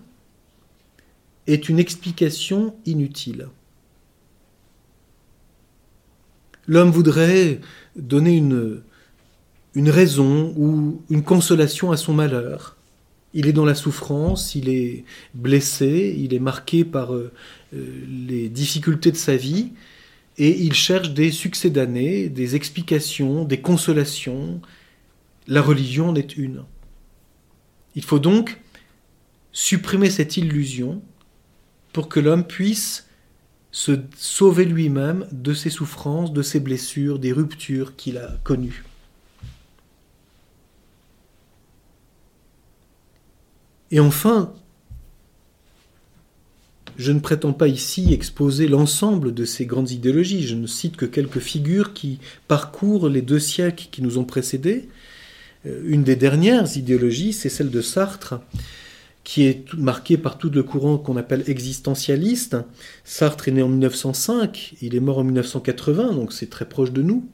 est 1.46 1.68
une 1.68 1.78
explication 1.78 2.74
inutile. 2.86 3.48
L'homme 6.66 6.90
voudrait 6.90 7.60
donner 7.96 8.36
une, 8.36 8.82
raison 9.74 10.52
ou 10.56 11.02
une 11.08 11.22
consolation 11.22 11.90
à 11.90 11.96
son 11.96 12.12
malheur. 12.12 12.76
Il 13.32 13.46
est 13.46 13.52
dans 13.52 13.64
la 13.64 13.74
souffrance, 13.74 14.54
il 14.54 14.68
est 14.68 15.04
blessé, 15.34 16.14
il 16.18 16.34
est 16.34 16.38
marqué 16.38 16.84
par 16.84 17.14
euh, 17.14 17.32
les 17.72 18.48
difficultés 18.48 19.12
de 19.12 19.16
sa 19.16 19.36
vie, 19.36 19.72
et 20.38 20.60
il 20.62 20.72
cherche 20.72 21.10
des 21.10 21.32
succès 21.32 21.68
d'années, 21.68 22.28
des 22.28 22.54
explications, 22.54 23.44
des 23.44 23.60
consolations. 23.60 24.60
La 25.48 25.60
religion 25.60 26.10
en 26.10 26.14
est 26.14 26.36
une. 26.36 26.64
Il 27.96 28.04
faut 28.04 28.20
donc 28.20 28.60
supprimer 29.50 30.10
cette 30.10 30.36
illusion 30.36 31.02
pour 31.92 32.08
que 32.08 32.20
l'homme 32.20 32.46
puisse 32.46 33.08
se 33.72 33.92
sauver 34.16 34.64
lui-même 34.64 35.26
de 35.32 35.52
ses 35.52 35.70
souffrances, 35.70 36.32
de 36.32 36.42
ses 36.42 36.60
blessures, 36.60 37.18
des 37.18 37.32
ruptures 37.32 37.96
qu'il 37.96 38.18
a 38.18 38.38
connues. 38.44 38.84
Et 43.90 43.98
enfin, 43.98 44.52
je 46.98 47.12
ne 47.12 47.20
prétends 47.20 47.52
pas 47.52 47.68
ici 47.68 48.12
exposer 48.12 48.66
l'ensemble 48.66 49.32
de 49.32 49.44
ces 49.44 49.66
grandes 49.66 49.92
idéologies, 49.92 50.46
je 50.46 50.56
ne 50.56 50.66
cite 50.66 50.96
que 50.96 51.06
quelques 51.06 51.38
figures 51.38 51.94
qui 51.94 52.18
parcourent 52.48 53.08
les 53.08 53.22
deux 53.22 53.38
siècles 53.38 53.86
qui 53.92 54.02
nous 54.02 54.18
ont 54.18 54.24
précédés. 54.24 54.88
Euh, 55.64 55.80
une 55.86 56.02
des 56.02 56.16
dernières 56.16 56.76
idéologies, 56.76 57.32
c'est 57.32 57.48
celle 57.48 57.70
de 57.70 57.80
Sartre, 57.80 58.40
qui 59.22 59.44
est 59.44 59.72
marqué 59.74 60.16
par 60.16 60.38
tout 60.38 60.50
le 60.50 60.64
courant 60.64 60.98
qu'on 60.98 61.16
appelle 61.16 61.44
existentialiste. 61.46 62.56
Sartre 63.04 63.46
est 63.46 63.52
né 63.52 63.62
en 63.62 63.68
1905, 63.68 64.74
il 64.82 64.96
est 64.96 65.00
mort 65.00 65.18
en 65.18 65.24
1980, 65.24 66.14
donc 66.14 66.32
c'est 66.32 66.50
très 66.50 66.68
proche 66.68 66.90
de 66.90 67.02
nous. 67.02 67.28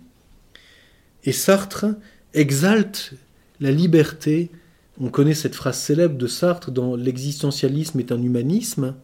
Et 1.24 1.32
Sartre 1.32 1.86
exalte 2.34 3.14
la 3.60 3.70
liberté. 3.70 4.50
On 5.00 5.08
connaît 5.08 5.34
cette 5.34 5.54
phrase 5.54 5.78
célèbre 5.78 6.18
de 6.18 6.26
Sartre 6.26 6.70
dans 6.70 6.96
L'existentialisme 6.96 7.98
est 8.00 8.12
un 8.12 8.22
humanisme. 8.22 8.94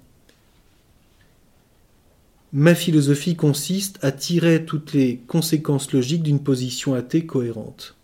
Ma 2.53 2.75
philosophie 2.75 3.37
consiste 3.37 3.99
à 4.03 4.11
tirer 4.11 4.65
toutes 4.65 4.93
les 4.93 5.19
conséquences 5.19 5.93
logiques 5.93 6.23
d'une 6.23 6.43
position 6.43 6.95
athée 6.95 7.25
cohérente. 7.25 7.97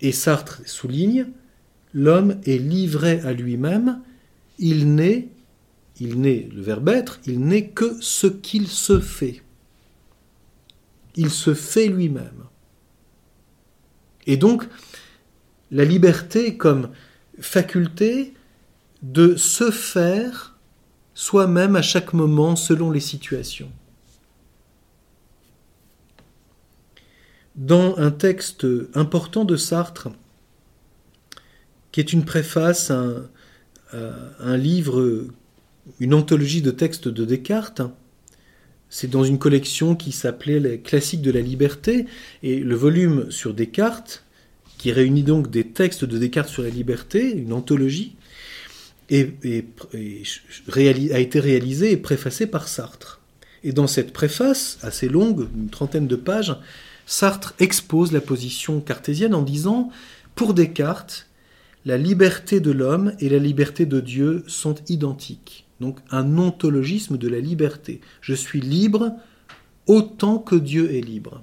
Et 0.00 0.12
Sartre 0.12 0.62
souligne 0.64 1.26
l'homme 1.92 2.40
est 2.44 2.58
livré 2.58 3.20
à 3.20 3.32
lui-même, 3.32 4.00
il 4.58 4.94
n'est, 4.94 5.28
il 5.98 6.20
n'est, 6.20 6.48
le 6.54 6.62
verbe 6.62 6.88
être, 6.88 7.20
il 7.26 7.40
n'est 7.40 7.68
que 7.68 7.96
ce 8.00 8.26
qu'il 8.26 8.68
se 8.68 9.00
fait. 9.00 9.42
Il 11.16 11.30
se 11.30 11.54
fait 11.54 11.88
lui-même. 11.88 12.44
Et 14.26 14.36
donc, 14.36 14.66
la 15.70 15.84
liberté 15.84 16.56
comme 16.56 16.90
faculté 17.40 18.34
de 19.02 19.36
se 19.36 19.70
faire 19.70 20.49
soi-même 21.20 21.76
à 21.76 21.82
chaque 21.82 22.14
moment 22.14 22.56
selon 22.56 22.90
les 22.90 22.98
situations. 22.98 23.70
Dans 27.56 27.98
un 27.98 28.10
texte 28.10 28.66
important 28.94 29.44
de 29.44 29.58
Sartre, 29.58 30.08
qui 31.92 32.00
est 32.00 32.14
une 32.14 32.24
préface 32.24 32.90
à 32.90 33.04
un, 33.92 34.56
livre, 34.56 35.26
une 35.98 36.14
anthologie 36.14 36.62
de 36.62 36.70
textes 36.70 37.08
de 37.08 37.26
Descartes. 37.26 37.82
C'est 38.88 39.10
dans 39.10 39.22
une 39.22 39.38
collection 39.38 39.96
qui 39.96 40.12
s'appelait 40.12 40.58
Les 40.58 40.80
classiques 40.80 41.20
de 41.20 41.32
la 41.32 41.42
liberté, 41.42 42.06
et 42.42 42.60
le 42.60 42.74
volume 42.74 43.30
sur 43.30 43.52
Descartes, 43.52 44.24
qui 44.78 44.90
réunit 44.90 45.24
donc 45.24 45.50
des 45.50 45.66
textes 45.66 46.06
de 46.06 46.16
Descartes 46.16 46.48
sur 46.48 46.62
la 46.62 46.70
liberté, 46.70 47.30
une 47.30 47.52
anthologie, 47.52 48.16
a 49.10 51.18
été 51.18 51.40
réalisé 51.40 51.92
et 51.92 51.96
préfacé 51.96 52.46
par 52.46 52.68
Sartre. 52.68 53.20
Et 53.62 53.72
dans 53.72 53.86
cette 53.86 54.12
préface, 54.12 54.78
assez 54.82 55.08
longue, 55.08 55.48
une 55.54 55.68
trentaine 55.68 56.06
de 56.06 56.16
pages, 56.16 56.56
Sartre 57.06 57.54
expose 57.58 58.12
la 58.12 58.20
position 58.20 58.80
cartésienne 58.80 59.34
en 59.34 59.42
disant, 59.42 59.90
pour 60.34 60.54
Descartes, 60.54 61.28
la 61.84 61.98
liberté 61.98 62.60
de 62.60 62.70
l'homme 62.70 63.14
et 63.20 63.28
la 63.28 63.38
liberté 63.38 63.86
de 63.86 64.00
Dieu 64.00 64.44
sont 64.46 64.76
identiques. 64.88 65.66
Donc 65.80 65.98
un 66.10 66.38
ontologisme 66.38 67.16
de 67.16 67.28
la 67.28 67.40
liberté. 67.40 68.00
Je 68.20 68.34
suis 68.34 68.60
libre 68.60 69.12
autant 69.86 70.38
que 70.38 70.56
Dieu 70.56 70.94
est 70.94 71.00
libre. 71.00 71.42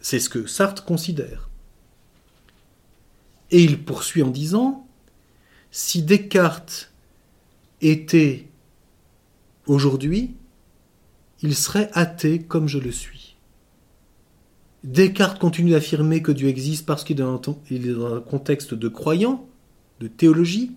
C'est 0.00 0.20
ce 0.20 0.28
que 0.28 0.46
Sartre 0.46 0.84
considère. 0.84 1.48
Et 3.50 3.62
il 3.62 3.82
poursuit 3.82 4.22
en 4.22 4.30
disant, 4.30 4.83
si 5.76 6.04
Descartes 6.04 6.92
était 7.80 8.46
aujourd'hui, 9.66 10.30
il 11.42 11.56
serait 11.56 11.90
athée 11.94 12.38
comme 12.38 12.68
je 12.68 12.78
le 12.78 12.92
suis. 12.92 13.34
Descartes 14.84 15.40
continue 15.40 15.72
d'affirmer 15.72 16.22
que 16.22 16.30
Dieu 16.30 16.46
existe 16.46 16.86
parce 16.86 17.02
qu'il 17.02 17.20
est 17.20 17.24
dans 17.24 18.14
un 18.14 18.20
contexte 18.20 18.72
de 18.72 18.86
croyant, 18.86 19.48
de 19.98 20.06
théologie. 20.06 20.70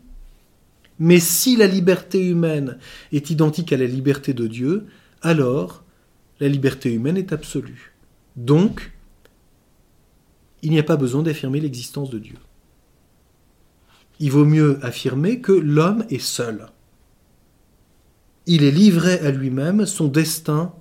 Mais 0.97 1.19
si 1.19 1.57
la 1.57 1.67
liberté 1.67 2.25
humaine 2.25 2.79
est 3.11 3.29
identique 3.29 3.71
à 3.71 3.77
la 3.77 3.85
liberté 3.85 4.33
de 4.33 4.47
Dieu, 4.47 4.87
alors 5.21 5.83
la 6.39 6.47
liberté 6.47 6.91
humaine 6.91 7.17
est 7.17 7.33
absolue. 7.33 7.93
Donc, 8.35 8.93
il 10.63 10.71
n'y 10.71 10.79
a 10.79 10.83
pas 10.83 10.97
besoin 10.97 11.21
d'affirmer 11.21 11.59
l'existence 11.59 12.09
de 12.09 12.17
Dieu. 12.17 12.37
Il 14.19 14.31
vaut 14.31 14.45
mieux 14.45 14.79
affirmer 14.83 15.41
que 15.41 15.51
l'homme 15.51 16.05
est 16.09 16.23
seul. 16.23 16.67
Il 18.45 18.63
est 18.63 18.71
livré 18.71 19.19
à 19.19 19.31
lui-même, 19.31 19.85
son 19.85 20.07
destin, 20.07 20.73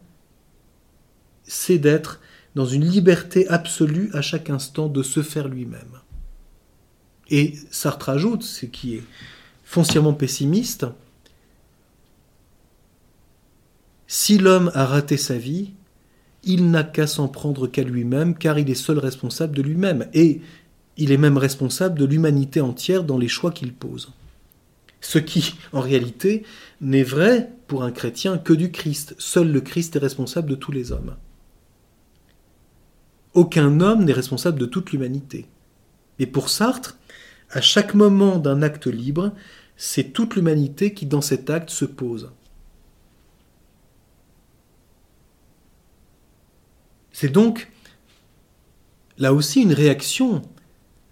c'est 1.45 1.79
d'être 1.79 2.21
dans 2.55 2.67
une 2.67 2.85
liberté 2.85 3.47
absolue 3.49 4.11
à 4.15 4.23
chaque 4.23 4.51
instant 4.51 4.89
de 4.89 5.03
se 5.03 5.23
faire 5.23 5.49
lui-même. 5.49 6.01
Et 7.29 7.55
Sartre 7.71 8.09
ajoute, 8.09 8.43
ce 8.43 8.67
qui 8.67 8.95
est 8.95 9.03
foncièrement 9.65 10.15
pessimiste, 10.15 10.87
si 14.07 14.39
l'homme 14.39 14.71
a 14.75 14.87
raté 14.87 15.17
sa 15.17 15.37
vie, 15.37 15.73
il 16.45 16.71
n'a 16.71 16.85
qu'à 16.85 17.09
s'en 17.09 17.27
prendre 17.27 17.67
qu'à 17.67 17.83
lui-même, 17.83 18.37
car 18.37 18.59
il 18.59 18.71
est 18.71 18.75
seul 18.75 18.99
responsable 18.99 19.57
de 19.57 19.63
lui-même, 19.63 20.09
et 20.15 20.41
il 20.97 21.13
est 21.13 21.19
même 21.19 21.39
responsable 21.39 21.99
de 21.99 22.05
l'humanité 22.05 22.61
entière 22.61 23.05
dans 23.05 23.19
les 23.19 23.29
choix 23.29 23.51
qu'il 23.51 23.73
pose. 23.73 24.13
Ce 25.01 25.19
qui, 25.19 25.55
en 25.73 25.81
réalité, 25.81 26.45
n'est 26.81 27.03
vrai 27.03 27.53
pour 27.67 27.83
un 27.85 27.93
chrétien 27.93 28.39
que 28.39 28.53
du 28.53 28.71
Christ. 28.71 29.15
Seul 29.19 29.53
le 29.53 29.61
Christ 29.61 29.97
est 29.97 30.01
responsable 30.01 30.51
de 30.51 30.55
tous 30.55 30.73
les 30.73 30.93
hommes. 30.93 31.17
Aucun 33.35 33.81
homme 33.81 34.05
n'est 34.05 34.13
responsable 34.13 34.59
de 34.59 34.67
toute 34.67 34.93
l'humanité. 34.93 35.47
Et 36.19 36.27
pour 36.27 36.49
Sartre, 36.49 36.97
à 37.51 37.61
chaque 37.61 37.95
moment 37.95 38.39
d'un 38.39 38.63
acte 38.63 38.87
libre, 38.87 39.33
c'est 39.77 40.13
toute 40.13 40.35
l'humanité 40.35 40.95
qui 40.95 41.05
dans 41.07 41.21
cet 41.21 41.51
acte 41.51 41.71
se 41.71 41.85
pose. 41.85 42.33
C'est 47.13 47.29
donc 47.29 47.71
là 49.19 49.33
aussi 49.33 49.63
une 49.63 49.73
réaction 49.73 50.43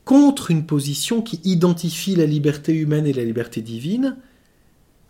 contre 0.04 0.50
une 0.50 0.66
position 0.66 1.22
qui 1.22 1.40
identifie 1.44 2.14
la 2.14 2.26
liberté 2.26 2.74
humaine 2.74 3.06
et 3.06 3.12
la 3.12 3.24
liberté 3.24 3.62
divine. 3.62 4.16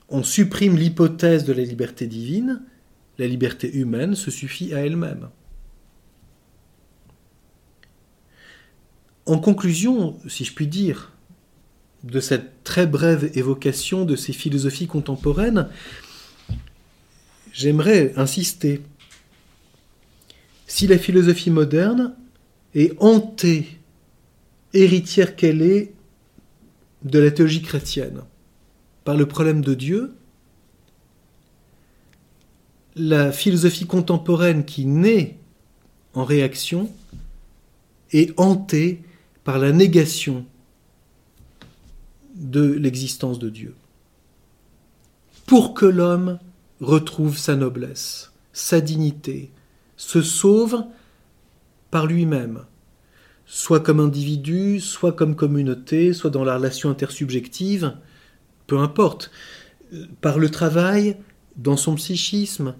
On 0.08 0.22
supprime 0.22 0.76
l'hypothèse 0.76 1.44
de 1.44 1.52
la 1.52 1.62
liberté 1.62 2.06
divine, 2.06 2.62
la 3.18 3.26
liberté 3.26 3.72
humaine 3.72 4.14
se 4.14 4.30
suffit 4.30 4.74
à 4.74 4.84
elle-même. 4.84 5.28
En 9.26 9.38
conclusion, 9.38 10.18
si 10.28 10.44
je 10.44 10.52
puis 10.52 10.66
dire, 10.66 11.12
de 12.02 12.20
cette 12.20 12.62
très 12.64 12.86
brève 12.86 13.30
évocation 13.34 14.04
de 14.04 14.16
ces 14.16 14.34
philosophies 14.34 14.86
contemporaines, 14.86 15.68
j'aimerais 17.52 18.12
insister. 18.16 18.82
Si 20.66 20.86
la 20.86 20.98
philosophie 20.98 21.50
moderne 21.50 22.14
est 22.74 22.92
hantée, 23.00 23.66
héritière 24.74 25.36
qu'elle 25.36 25.62
est 25.62 25.92
de 27.02 27.18
la 27.18 27.30
théologie 27.30 27.62
chrétienne, 27.62 28.22
par 29.04 29.16
le 29.16 29.26
problème 29.26 29.62
de 29.62 29.74
Dieu, 29.74 30.14
la 32.96 33.32
philosophie 33.32 33.86
contemporaine 33.86 34.64
qui 34.64 34.86
naît 34.86 35.36
en 36.14 36.24
réaction 36.24 36.90
est 38.12 38.32
hantée 38.38 39.02
par 39.42 39.58
la 39.58 39.72
négation 39.72 40.46
de 42.36 42.72
l'existence 42.72 43.38
de 43.38 43.50
Dieu. 43.50 43.74
Pour 45.46 45.74
que 45.74 45.86
l'homme 45.86 46.38
retrouve 46.80 47.36
sa 47.36 47.56
noblesse, 47.56 48.32
sa 48.52 48.80
dignité, 48.80 49.50
se 49.96 50.22
sauve 50.22 50.84
par 51.90 52.06
lui-même, 52.06 52.64
soit 53.46 53.80
comme 53.80 54.00
individu, 54.00 54.80
soit 54.80 55.12
comme 55.12 55.36
communauté, 55.36 56.12
soit 56.12 56.30
dans 56.30 56.44
la 56.44 56.56
relation 56.56 56.90
intersubjective, 56.90 57.94
peu 58.66 58.78
importe, 58.78 59.30
par 60.20 60.38
le 60.38 60.50
travail, 60.50 61.16
dans 61.56 61.76
son 61.76 61.94
psychisme, 61.94 62.74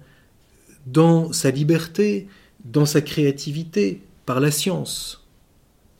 dans 0.86 1.32
sa 1.32 1.50
liberté, 1.50 2.28
dans 2.64 2.86
sa 2.86 3.00
créativité, 3.00 4.02
par 4.26 4.40
la 4.40 4.50
science. 4.50 5.26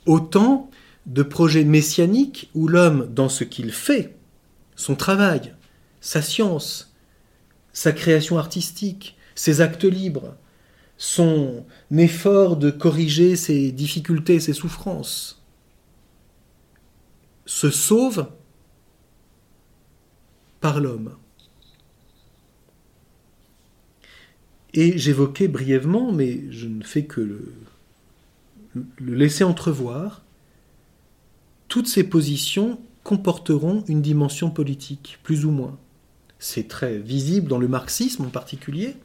Autant 0.07 0.71
de 1.07 1.23
projets 1.23 1.65
messianiques 1.65 2.51
où 2.55 2.67
l'homme, 2.67 3.09
dans 3.12 3.29
ce 3.29 3.45
qu'il 3.45 3.73
fait, 3.73 4.17
son 4.77 4.95
travail, 4.95 5.55
sa 6.01 6.23
science, 6.23 6.95
sa 7.73 7.93
création 7.93 8.39
artistique, 8.39 9.17
ses 9.35 9.61
actes 9.61 9.85
libres, 9.85 10.37
son 10.97 11.64
effort 11.90 12.57
de 12.57 12.70
corriger 12.70 13.36
ses 13.36 13.72
difficultés, 13.72 14.40
ses 14.40 14.53
souffrances, 14.53 15.42
se 17.47 17.70
sauve 17.70 18.28
par 20.61 20.80
l'homme. 20.80 21.16
Et 24.72 24.99
j'évoquais 24.99 25.47
brièvement, 25.47 26.11
mais 26.11 26.51
je 26.51 26.66
ne 26.66 26.82
fais 26.82 27.05
que 27.05 27.20
le, 27.20 27.55
le 28.74 29.14
laisser 29.14 29.45
entrevoir, 29.45 30.24
toutes 31.68 31.86
ces 31.86 32.05
positions 32.05 32.80
comporteront 33.05 33.84
une 33.88 34.03
dimension 34.03 34.51
politique, 34.51 35.18
plus 35.22 35.45
ou 35.45 35.51
moins. 35.51 35.78
C'est 36.38 36.66
très 36.68 36.99
visible 36.99 37.49
dans 37.49 37.59
le 37.59 37.68
marxisme 37.68 38.24
en 38.24 38.30
particulier, 38.30 38.97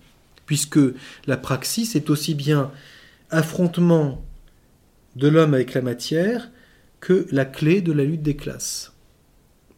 puisque 0.49 0.79
la 1.27 1.37
praxis 1.37 1.95
est 1.95 2.09
aussi 2.09 2.33
bien 2.33 2.71
affrontement 3.29 4.25
de 5.15 5.27
l'homme 5.27 5.53
avec 5.53 5.75
la 5.75 5.83
matière 5.83 6.49
que 7.01 7.27
la 7.29 7.45
clé 7.45 7.81
de 7.81 7.91
la 7.91 8.03
lutte 8.03 8.23
des 8.23 8.35
classes. 8.35 8.91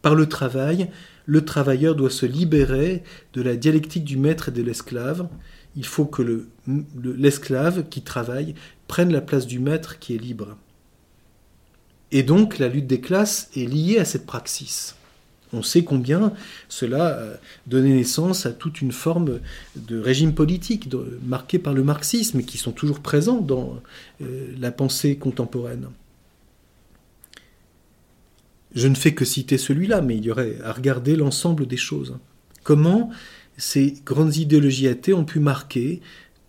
Par 0.00 0.14
le 0.14 0.30
travail, 0.30 0.88
le 1.26 1.44
travailleur 1.44 1.94
doit 1.94 2.08
se 2.08 2.24
libérer 2.24 3.02
de 3.34 3.42
la 3.42 3.54
dialectique 3.54 4.04
du 4.04 4.16
maître 4.16 4.48
et 4.48 4.52
de 4.52 4.62
l'esclave. 4.62 5.28
Il 5.76 5.84
faut 5.84 6.06
que 6.06 6.46
l'esclave 7.04 7.86
qui 7.90 8.00
travaille 8.00 8.54
prenne 8.88 9.12
la 9.12 9.20
place 9.20 9.46
du 9.46 9.58
maître 9.58 9.98
qui 9.98 10.14
est 10.14 10.18
libre. 10.18 10.56
Et 12.12 12.22
donc 12.22 12.58
la 12.58 12.68
lutte 12.68 12.86
des 12.86 13.02
classes 13.02 13.50
est 13.54 13.66
liée 13.66 13.98
à 13.98 14.06
cette 14.06 14.24
praxis. 14.24 14.94
On 15.52 15.62
sait 15.62 15.84
combien 15.84 16.32
cela 16.68 17.18
a 17.18 17.36
donné 17.66 17.92
naissance 17.92 18.46
à 18.46 18.52
toute 18.52 18.80
une 18.80 18.92
forme 18.92 19.40
de 19.76 19.98
régime 19.98 20.34
politique 20.34 20.88
marqué 21.24 21.58
par 21.58 21.74
le 21.74 21.84
marxisme, 21.84 22.42
qui 22.42 22.56
sont 22.56 22.72
toujours 22.72 23.00
présents 23.00 23.40
dans 23.40 23.80
euh, 24.22 24.48
la 24.58 24.72
pensée 24.72 25.16
contemporaine. 25.16 25.88
Je 28.74 28.88
ne 28.88 28.94
fais 28.94 29.12
que 29.12 29.26
citer 29.26 29.58
celui-là, 29.58 30.00
mais 30.00 30.16
il 30.16 30.24
y 30.24 30.30
aurait 30.30 30.56
à 30.64 30.72
regarder 30.72 31.16
l'ensemble 31.16 31.66
des 31.66 31.76
choses. 31.76 32.16
Comment 32.62 33.10
ces 33.58 33.94
grandes 34.06 34.36
idéologies 34.36 34.88
athées 34.88 35.12
ont 35.12 35.24
pu 35.24 35.40
marquer 35.40 36.00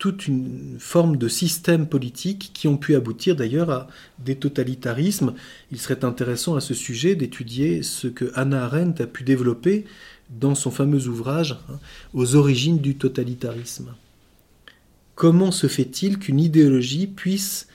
toute 0.04 0.28
une 0.28 0.76
forme 0.80 1.16
de 1.16 1.30
système 1.30 1.88
politique 1.88 2.52
qui 2.54 2.68
ont 2.68 2.76
pu 2.76 2.94
aboutir 2.94 3.38
d'ailleurs 3.38 3.70
à 3.70 3.88
des 4.20 4.36
totalitarismes. 4.36 5.34
Il 5.72 5.80
serait 5.80 6.04
intéressant 6.04 6.58
à 6.58 6.60
ce 6.60 6.74
sujet 6.74 7.16
d'étudier 7.16 7.84
ce 7.84 8.10
que 8.10 8.30
Hannah 8.36 8.66
Arendt 8.66 9.02
a 9.02 9.08
pu 9.08 9.24
développer 9.24 9.86
dans 10.30 10.56
son 10.56 10.72
fameux 10.72 11.08
ouvrage 11.08 11.58
hein, 11.70 11.80
Aux 12.14 12.36
origines 12.36 12.80
du 12.80 12.98
totalitarisme. 12.98 13.96
Comment 15.16 15.52
se 15.52 15.68
fait-il 15.68 16.20
qu'une 16.20 16.42
idéologie 16.42 17.08
puisse 17.08 17.70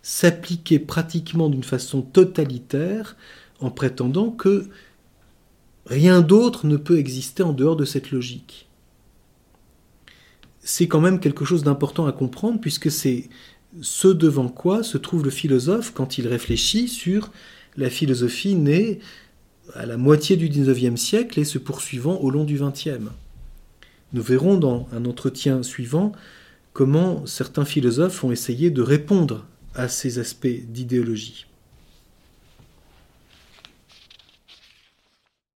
s'appliquer 0.00 0.78
pratiquement 0.78 1.50
d'une 1.50 1.62
façon 1.62 2.00
totalitaire 2.00 3.18
en 3.60 3.70
prétendant 3.70 4.30
que 4.30 4.66
rien 5.84 6.22
d'autre 6.22 6.66
ne 6.66 6.78
peut 6.78 6.98
exister 6.98 7.42
en 7.42 7.52
dehors 7.52 7.76
de 7.76 7.84
cette 7.84 8.12
logique? 8.12 8.65
C'est 10.66 10.88
quand 10.88 11.00
même 11.00 11.20
quelque 11.20 11.44
chose 11.44 11.62
d'important 11.62 12.06
à 12.06 12.12
comprendre 12.12 12.60
puisque 12.60 12.90
c'est 12.90 13.28
ce 13.82 14.08
devant 14.08 14.48
quoi 14.48 14.82
se 14.82 14.98
trouve 14.98 15.24
le 15.24 15.30
philosophe 15.30 15.92
quand 15.94 16.18
il 16.18 16.26
réfléchit 16.26 16.88
sur 16.88 17.30
la 17.76 17.88
philosophie 17.88 18.56
née 18.56 18.98
à 19.74 19.86
la 19.86 19.96
moitié 19.96 20.36
du 20.36 20.48
XIXe 20.48 21.00
siècle 21.00 21.38
et 21.38 21.44
se 21.44 21.58
poursuivant 21.58 22.16
au 22.16 22.30
long 22.30 22.42
du 22.42 22.58
XXe. 22.58 23.10
Nous 24.12 24.22
verrons 24.22 24.56
dans 24.56 24.88
un 24.92 25.04
entretien 25.04 25.62
suivant 25.62 26.10
comment 26.72 27.24
certains 27.26 27.64
philosophes 27.64 28.24
ont 28.24 28.32
essayé 28.32 28.70
de 28.70 28.82
répondre 28.82 29.46
à 29.76 29.86
ces 29.86 30.18
aspects 30.18 30.48
d'idéologie. 30.68 31.46